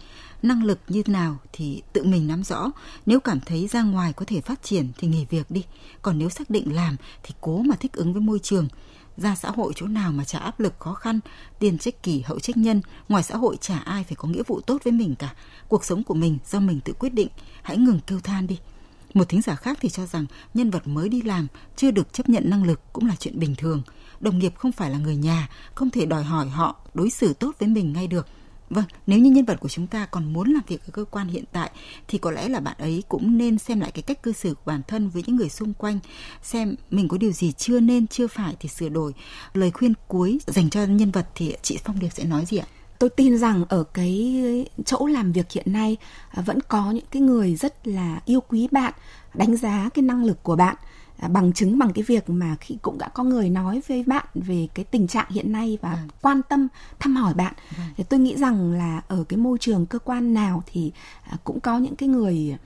năng 0.43 0.65
lực 0.65 0.79
như 0.89 1.03
nào 1.07 1.37
thì 1.53 1.83
tự 1.93 2.05
mình 2.05 2.27
nắm 2.27 2.45
rõ. 2.45 2.71
Nếu 3.07 3.21
cảm 3.21 3.41
thấy 3.41 3.69
ra 3.69 3.83
ngoài 3.83 4.13
có 4.13 4.25
thể 4.25 4.41
phát 4.41 4.63
triển 4.63 4.89
thì 4.99 5.09
nghỉ 5.09 5.27
việc 5.31 5.51
đi. 5.51 5.65
Còn 6.03 6.19
nếu 6.19 6.29
xác 6.29 6.51
định 6.51 6.75
làm 6.75 6.97
thì 7.23 7.35
cố 7.41 7.63
mà 7.63 7.77
thích 7.77 7.93
ứng 7.93 8.13
với 8.13 8.23
môi 8.23 8.39
trường. 8.39 8.69
Ra 9.17 9.35
xã 9.35 9.51
hội 9.51 9.73
chỗ 9.77 9.87
nào 9.87 10.13
mà 10.13 10.25
trả 10.25 10.39
áp 10.39 10.61
lực 10.61 10.75
khó 10.79 10.95
khăn, 10.95 11.21
tiền 11.59 11.79
trách 11.79 12.03
kỷ 12.03 12.21
hậu 12.21 12.41
trách 12.41 12.57
nhân, 12.57 12.81
ngoài 13.09 13.23
xã 13.23 13.37
hội 13.37 13.57
chả 13.61 13.79
ai 13.79 14.05
phải 14.05 14.17
có 14.17 14.29
nghĩa 14.29 14.43
vụ 14.47 14.61
tốt 14.61 14.81
với 14.85 14.93
mình 14.93 15.15
cả. 15.15 15.35
Cuộc 15.69 15.85
sống 15.85 16.05
của 16.05 16.15
mình 16.15 16.39
do 16.47 16.61
mình 16.61 16.81
tự 16.81 16.93
quyết 16.99 17.15
định, 17.15 17.29
hãy 17.63 17.77
ngừng 17.77 18.01
kêu 18.07 18.21
than 18.21 18.47
đi. 18.47 18.59
Một 19.15 19.29
thính 19.29 19.43
giả 19.43 19.55
khác 19.55 19.79
thì 19.81 19.89
cho 19.89 20.07
rằng 20.07 20.27
nhân 20.55 20.71
vật 20.71 20.89
mới 20.89 21.09
đi 21.09 21.23
làm 21.23 21.47
chưa 21.77 21.91
được 21.91 22.13
chấp 22.13 22.29
nhận 22.29 22.51
năng 22.51 22.65
lực 22.65 22.81
cũng 22.93 23.07
là 23.07 23.17
chuyện 23.19 23.39
bình 23.39 23.55
thường. 23.55 23.83
Đồng 24.21 24.39
nghiệp 24.39 24.55
không 24.57 24.73
phải 24.73 24.91
là 24.91 24.99
người 24.99 25.17
nhà, 25.17 25.49
không 25.75 25.91
thể 25.91 26.07
đòi 26.07 26.25
hỏi 26.25 26.49
họ 26.49 26.77
đối 26.95 27.11
xử 27.11 27.33
tốt 27.33 27.57
với 27.59 27.69
mình 27.69 27.93
ngay 27.93 28.07
được. 28.07 28.27
Vâng, 28.71 28.85
nếu 29.07 29.19
như 29.19 29.31
nhân 29.31 29.45
vật 29.45 29.61
của 29.61 29.69
chúng 29.69 29.87
ta 29.87 30.07
còn 30.07 30.33
muốn 30.33 30.53
làm 30.53 30.63
việc 30.69 30.87
ở 30.87 30.91
cơ 30.93 31.05
quan 31.05 31.29
hiện 31.29 31.45
tại 31.53 31.71
thì 32.09 32.19
có 32.19 32.31
lẽ 32.31 32.49
là 32.49 32.61
bạn 32.61 32.77
ấy 32.79 33.03
cũng 33.09 33.39
nên 33.39 33.59
xem 33.59 33.81
lại 33.81 33.91
cái 33.91 34.03
cách 34.03 34.23
cư 34.23 34.33
xử 34.33 34.55
của 34.55 34.63
bản 34.65 34.81
thân 34.89 35.09
với 35.09 35.23
những 35.27 35.37
người 35.37 35.49
xung 35.49 35.75
quanh, 35.75 35.99
xem 36.43 36.75
mình 36.91 37.09
có 37.09 37.19
điều 37.19 37.33
gì 37.33 37.53
chưa 37.53 37.81
nên, 37.81 38.07
chưa 38.07 38.27
phải 38.27 38.57
thì 38.61 38.69
sửa 38.69 38.89
đổi. 38.89 39.13
Lời 39.55 39.71
khuyên 39.71 39.93
cuối 40.09 40.39
dành 40.47 40.71
cho 40.71 40.85
nhân 40.85 41.11
vật 41.11 41.27
thì 41.35 41.55
chị 41.63 41.79
Phong 41.85 41.99
Điệp 41.99 42.09
sẽ 42.09 42.25
nói 42.25 42.47
gì 42.47 42.57
ạ? 42.57 42.67
tôi 43.01 43.11
tin 43.11 43.39
rằng 43.39 43.65
ở 43.69 43.85
cái 43.85 44.45
chỗ 44.85 45.07
làm 45.07 45.33
việc 45.33 45.53
hiện 45.53 45.73
nay 45.73 45.97
à, 46.31 46.43
vẫn 46.43 46.59
có 46.69 46.91
những 46.91 47.05
cái 47.11 47.23
người 47.23 47.57
rất 47.57 47.87
là 47.89 48.21
yêu 48.25 48.41
quý 48.49 48.69
bạn 48.71 48.93
đánh 49.35 49.57
giá 49.57 49.89
cái 49.95 50.03
năng 50.03 50.25
lực 50.25 50.43
của 50.43 50.57
bạn 50.57 50.77
bằng 51.29 51.53
chứng 51.53 51.79
bằng 51.79 51.93
cái 51.93 52.05
việc 52.05 52.31
mà 52.31 52.57
khi 52.61 52.77
cũng 52.83 52.99
đã 52.99 53.09
có 53.09 53.25
người 53.25 53.51
nói 53.51 53.83
với 53.89 54.05
bạn 54.07 54.27
về 54.35 54.69
cái 54.75 54.85
tình 54.85 55.07
trạng 55.07 55.27
hiện 55.31 55.53
nay 55.53 55.79
và 55.81 55.93
ừ. 55.93 55.99
quan 56.23 56.41
tâm 56.49 56.69
thăm 56.99 57.17
hỏi 57.17 57.35
bạn 57.35 57.55
ừ. 57.77 57.83
thì 57.97 58.05
tôi 58.05 58.21
nghĩ 58.21 58.37
rằng 58.37 58.73
là 58.73 59.03
ở 59.09 59.25
cái 59.29 59.37
môi 59.37 59.59
trường 59.59 59.87
cơ 59.87 59.99
quan 59.99 60.35
nào 60.35 60.63
thì 60.67 60.93
à, 61.25 61.37
cũng 61.45 61.61
có 61.61 61.79
những 61.79 61.97
cái 61.97 62.09
người 62.09 62.57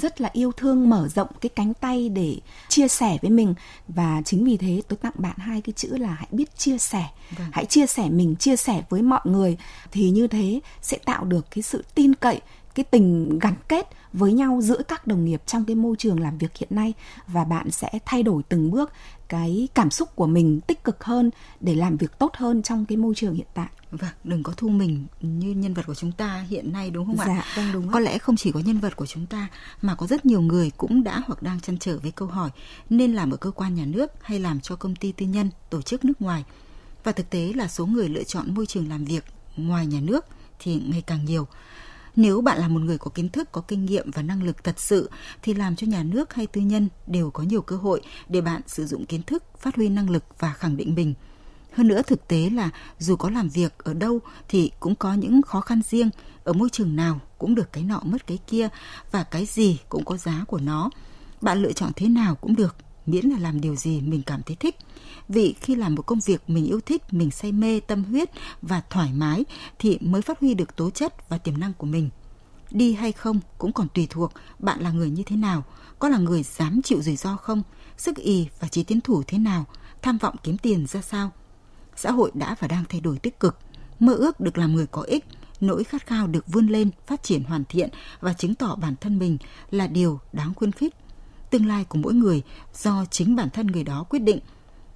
rất 0.00 0.20
là 0.20 0.30
yêu 0.32 0.52
thương 0.52 0.90
mở 0.90 1.08
rộng 1.08 1.28
cái 1.40 1.50
cánh 1.50 1.74
tay 1.74 2.08
để 2.08 2.36
chia 2.68 2.88
sẻ 2.88 3.18
với 3.22 3.30
mình 3.30 3.54
và 3.88 4.22
chính 4.24 4.44
vì 4.44 4.56
thế 4.56 4.82
tôi 4.88 4.96
tặng 4.96 5.12
bạn 5.16 5.36
hai 5.38 5.60
cái 5.60 5.72
chữ 5.76 5.96
là 5.96 6.08
hãy 6.08 6.28
biết 6.30 6.56
chia 6.56 6.78
sẻ 6.78 7.04
vâng. 7.38 7.48
hãy 7.52 7.64
chia 7.64 7.86
sẻ 7.86 8.08
mình 8.10 8.36
chia 8.36 8.56
sẻ 8.56 8.82
với 8.88 9.02
mọi 9.02 9.20
người 9.24 9.56
thì 9.92 10.10
như 10.10 10.26
thế 10.26 10.60
sẽ 10.82 10.98
tạo 10.98 11.24
được 11.24 11.46
cái 11.50 11.62
sự 11.62 11.84
tin 11.94 12.14
cậy 12.14 12.40
cái 12.74 12.84
tình 12.84 13.38
gắn 13.38 13.54
kết 13.68 13.88
với 14.12 14.32
nhau 14.32 14.60
giữa 14.62 14.82
các 14.88 15.06
đồng 15.06 15.24
nghiệp 15.24 15.42
trong 15.46 15.64
cái 15.64 15.76
môi 15.76 15.96
trường 15.98 16.20
làm 16.20 16.38
việc 16.38 16.56
hiện 16.56 16.68
nay 16.72 16.92
và 17.26 17.44
bạn 17.44 17.70
sẽ 17.70 17.90
thay 18.04 18.22
đổi 18.22 18.42
từng 18.48 18.70
bước 18.70 18.92
cái 19.28 19.68
cảm 19.74 19.90
xúc 19.90 20.16
của 20.16 20.26
mình 20.26 20.60
tích 20.60 20.84
cực 20.84 21.04
hơn 21.04 21.30
để 21.60 21.74
làm 21.74 21.96
việc 21.96 22.18
tốt 22.18 22.32
hơn 22.34 22.62
trong 22.62 22.86
cái 22.86 22.96
môi 22.96 23.14
trường 23.14 23.34
hiện 23.34 23.46
tại. 23.54 23.68
Vâng, 23.90 24.10
đừng 24.24 24.42
có 24.42 24.52
thu 24.56 24.68
mình 24.68 25.06
như 25.20 25.50
nhân 25.50 25.74
vật 25.74 25.86
của 25.86 25.94
chúng 25.94 26.12
ta 26.12 26.44
hiện 26.48 26.72
nay 26.72 26.90
đúng 26.90 27.06
không 27.06 27.16
dạ, 27.16 27.24
ạ? 27.24 27.44
Vâng, 27.56 27.72
đúng 27.72 27.92
có 27.92 28.00
lẽ 28.00 28.18
không 28.18 28.36
chỉ 28.36 28.52
có 28.52 28.60
nhân 28.60 28.78
vật 28.78 28.96
của 28.96 29.06
chúng 29.06 29.26
ta 29.26 29.48
mà 29.82 29.94
có 29.94 30.06
rất 30.06 30.26
nhiều 30.26 30.40
người 30.40 30.70
cũng 30.76 31.04
đã 31.04 31.22
hoặc 31.26 31.42
đang 31.42 31.60
chăn 31.60 31.78
trở 31.78 31.98
với 31.98 32.10
câu 32.10 32.28
hỏi 32.28 32.50
nên 32.90 33.12
làm 33.12 33.30
ở 33.30 33.36
cơ 33.36 33.50
quan 33.50 33.74
nhà 33.74 33.84
nước 33.84 34.10
hay 34.22 34.40
làm 34.40 34.60
cho 34.60 34.76
công 34.76 34.96
ty 34.96 35.12
tư 35.12 35.26
nhân, 35.26 35.50
tổ 35.70 35.82
chức 35.82 36.04
nước 36.04 36.22
ngoài. 36.22 36.44
Và 37.04 37.12
thực 37.12 37.30
tế 37.30 37.52
là 37.56 37.68
số 37.68 37.86
người 37.86 38.08
lựa 38.08 38.24
chọn 38.24 38.54
môi 38.54 38.66
trường 38.66 38.88
làm 38.88 39.04
việc 39.04 39.24
ngoài 39.56 39.86
nhà 39.86 40.00
nước 40.00 40.26
thì 40.58 40.82
ngày 40.86 41.02
càng 41.06 41.24
nhiều. 41.24 41.46
Nếu 42.16 42.40
bạn 42.40 42.58
là 42.58 42.68
một 42.68 42.80
người 42.80 42.98
có 42.98 43.10
kiến 43.10 43.28
thức, 43.28 43.52
có 43.52 43.60
kinh 43.60 43.84
nghiệm 43.84 44.10
và 44.10 44.22
năng 44.22 44.42
lực 44.42 44.64
thật 44.64 44.80
sự 44.80 45.10
thì 45.42 45.54
làm 45.54 45.76
cho 45.76 45.86
nhà 45.86 46.02
nước 46.02 46.34
hay 46.34 46.46
tư 46.46 46.60
nhân 46.60 46.88
đều 47.06 47.30
có 47.30 47.42
nhiều 47.42 47.62
cơ 47.62 47.76
hội 47.76 48.00
để 48.28 48.40
bạn 48.40 48.60
sử 48.66 48.86
dụng 48.86 49.06
kiến 49.06 49.22
thức, 49.22 49.44
phát 49.58 49.76
huy 49.76 49.88
năng 49.88 50.10
lực 50.10 50.24
và 50.38 50.52
khẳng 50.52 50.76
định 50.76 50.94
mình. 50.94 51.14
Hơn 51.72 51.88
nữa 51.88 52.02
thực 52.06 52.28
tế 52.28 52.50
là 52.50 52.70
dù 52.98 53.16
có 53.16 53.30
làm 53.30 53.48
việc 53.48 53.78
ở 53.78 53.94
đâu 53.94 54.20
thì 54.48 54.70
cũng 54.80 54.94
có 54.94 55.14
những 55.14 55.42
khó 55.42 55.60
khăn 55.60 55.80
riêng, 55.88 56.10
ở 56.44 56.52
môi 56.52 56.70
trường 56.70 56.96
nào 56.96 57.20
cũng 57.38 57.54
được 57.54 57.72
cái 57.72 57.84
nọ 57.84 58.00
mất 58.04 58.26
cái 58.26 58.38
kia 58.46 58.68
và 59.10 59.24
cái 59.24 59.46
gì 59.46 59.78
cũng 59.88 60.04
có 60.04 60.16
giá 60.16 60.44
của 60.48 60.58
nó. 60.58 60.90
Bạn 61.40 61.62
lựa 61.62 61.72
chọn 61.72 61.92
thế 61.96 62.08
nào 62.08 62.34
cũng 62.34 62.56
được, 62.56 62.76
miễn 63.06 63.26
là 63.26 63.38
làm 63.38 63.60
điều 63.60 63.76
gì 63.76 64.00
mình 64.00 64.22
cảm 64.22 64.42
thấy 64.42 64.56
thích. 64.56 64.76
Vì 65.28 65.54
khi 65.60 65.74
làm 65.74 65.94
một 65.94 66.02
công 66.02 66.20
việc 66.20 66.42
mình 66.50 66.66
yêu 66.66 66.80
thích, 66.80 67.02
mình 67.10 67.30
say 67.30 67.52
mê, 67.52 67.80
tâm 67.80 68.04
huyết 68.04 68.30
và 68.62 68.82
thoải 68.90 69.12
mái 69.12 69.44
thì 69.78 69.98
mới 70.00 70.22
phát 70.22 70.40
huy 70.40 70.54
được 70.54 70.76
tố 70.76 70.90
chất 70.90 71.28
và 71.28 71.38
tiềm 71.38 71.60
năng 71.60 71.72
của 71.72 71.86
mình. 71.86 72.10
Đi 72.70 72.94
hay 72.94 73.12
không 73.12 73.40
cũng 73.58 73.72
còn 73.72 73.88
tùy 73.88 74.06
thuộc 74.10 74.32
bạn 74.58 74.80
là 74.80 74.90
người 74.90 75.10
như 75.10 75.22
thế 75.22 75.36
nào, 75.36 75.64
có 75.98 76.08
là 76.08 76.18
người 76.18 76.42
dám 76.42 76.82
chịu 76.82 77.02
rủi 77.02 77.16
ro 77.16 77.36
không, 77.36 77.62
sức 77.96 78.16
ý 78.16 78.48
và 78.60 78.68
trí 78.68 78.82
tiến 78.82 79.00
thủ 79.00 79.22
thế 79.26 79.38
nào, 79.38 79.64
tham 80.02 80.18
vọng 80.18 80.36
kiếm 80.42 80.58
tiền 80.58 80.86
ra 80.86 81.02
sao. 81.02 81.30
Xã 81.96 82.10
hội 82.10 82.30
đã 82.34 82.56
và 82.60 82.68
đang 82.68 82.84
thay 82.88 83.00
đổi 83.00 83.18
tích 83.18 83.40
cực, 83.40 83.58
mơ 84.00 84.14
ước 84.14 84.40
được 84.40 84.58
làm 84.58 84.74
người 84.74 84.86
có 84.86 85.02
ích, 85.02 85.24
nỗi 85.60 85.84
khát 85.84 86.06
khao 86.06 86.26
được 86.26 86.46
vươn 86.46 86.66
lên, 86.66 86.90
phát 87.06 87.22
triển 87.22 87.44
hoàn 87.44 87.64
thiện 87.64 87.90
và 88.20 88.32
chứng 88.32 88.54
tỏ 88.54 88.74
bản 88.74 88.94
thân 89.00 89.18
mình 89.18 89.38
là 89.70 89.86
điều 89.86 90.20
đáng 90.32 90.54
khuyến 90.54 90.72
khích. 90.72 90.94
Tương 91.52 91.66
lai 91.66 91.84
của 91.84 91.98
mỗi 91.98 92.14
người 92.14 92.42
do 92.74 93.04
chính 93.10 93.36
bản 93.36 93.50
thân 93.50 93.66
người 93.66 93.84
đó 93.84 94.04
quyết 94.08 94.18
định– 94.18 94.38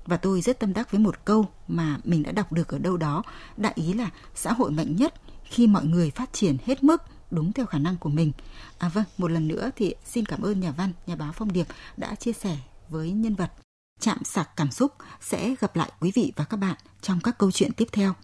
và 0.07 0.17
tôi 0.17 0.41
rất 0.41 0.61
tâm 0.61 0.73
đắc 0.73 0.93
với 0.93 1.01
một 1.01 1.25
câu 1.25 1.49
mà 1.69 1.99
mình 2.05 2.23
đã 2.23 2.33
đọc 2.33 2.53
được 2.53 2.69
ở 2.69 2.79
đâu 2.79 2.97
đó, 2.97 3.23
đại 3.57 3.73
ý 3.75 3.93
là 3.93 4.11
xã 4.35 4.53
hội 4.53 4.71
mạnh 4.71 4.97
nhất 4.97 5.15
khi 5.45 5.67
mọi 5.67 5.85
người 5.85 6.11
phát 6.11 6.33
triển 6.33 6.57
hết 6.65 6.85
mức 6.85 7.03
đúng 7.31 7.53
theo 7.53 7.67
khả 7.67 7.79
năng 7.79 7.97
của 7.97 8.09
mình. 8.09 8.33
À 8.79 8.89
vâng, 8.89 9.05
một 9.19 9.31
lần 9.31 9.49
nữa 9.49 9.71
thì 9.77 9.95
xin 10.05 10.27
cảm 10.27 10.43
ơn 10.43 10.61
nhà 10.61 10.71
văn, 10.71 10.93
nhà 11.07 11.17
báo 11.17 11.33
Phong 11.33 11.53
Điệp 11.53 11.67
đã 11.97 12.15
chia 12.15 12.33
sẻ 12.33 12.59
với 12.89 13.11
nhân 13.11 13.35
vật. 13.35 13.53
Chạm 14.01 14.25
sạc 14.25 14.57
cảm 14.57 14.71
xúc 14.71 14.93
sẽ 15.21 15.55
gặp 15.61 15.77
lại 15.77 15.91
quý 16.01 16.13
vị 16.15 16.33
và 16.37 16.45
các 16.45 16.57
bạn 16.57 16.77
trong 17.03 17.21
các 17.21 17.39
câu 17.39 17.53
chuyện 17.53 17.73
tiếp 17.73 17.89
theo. 17.93 18.15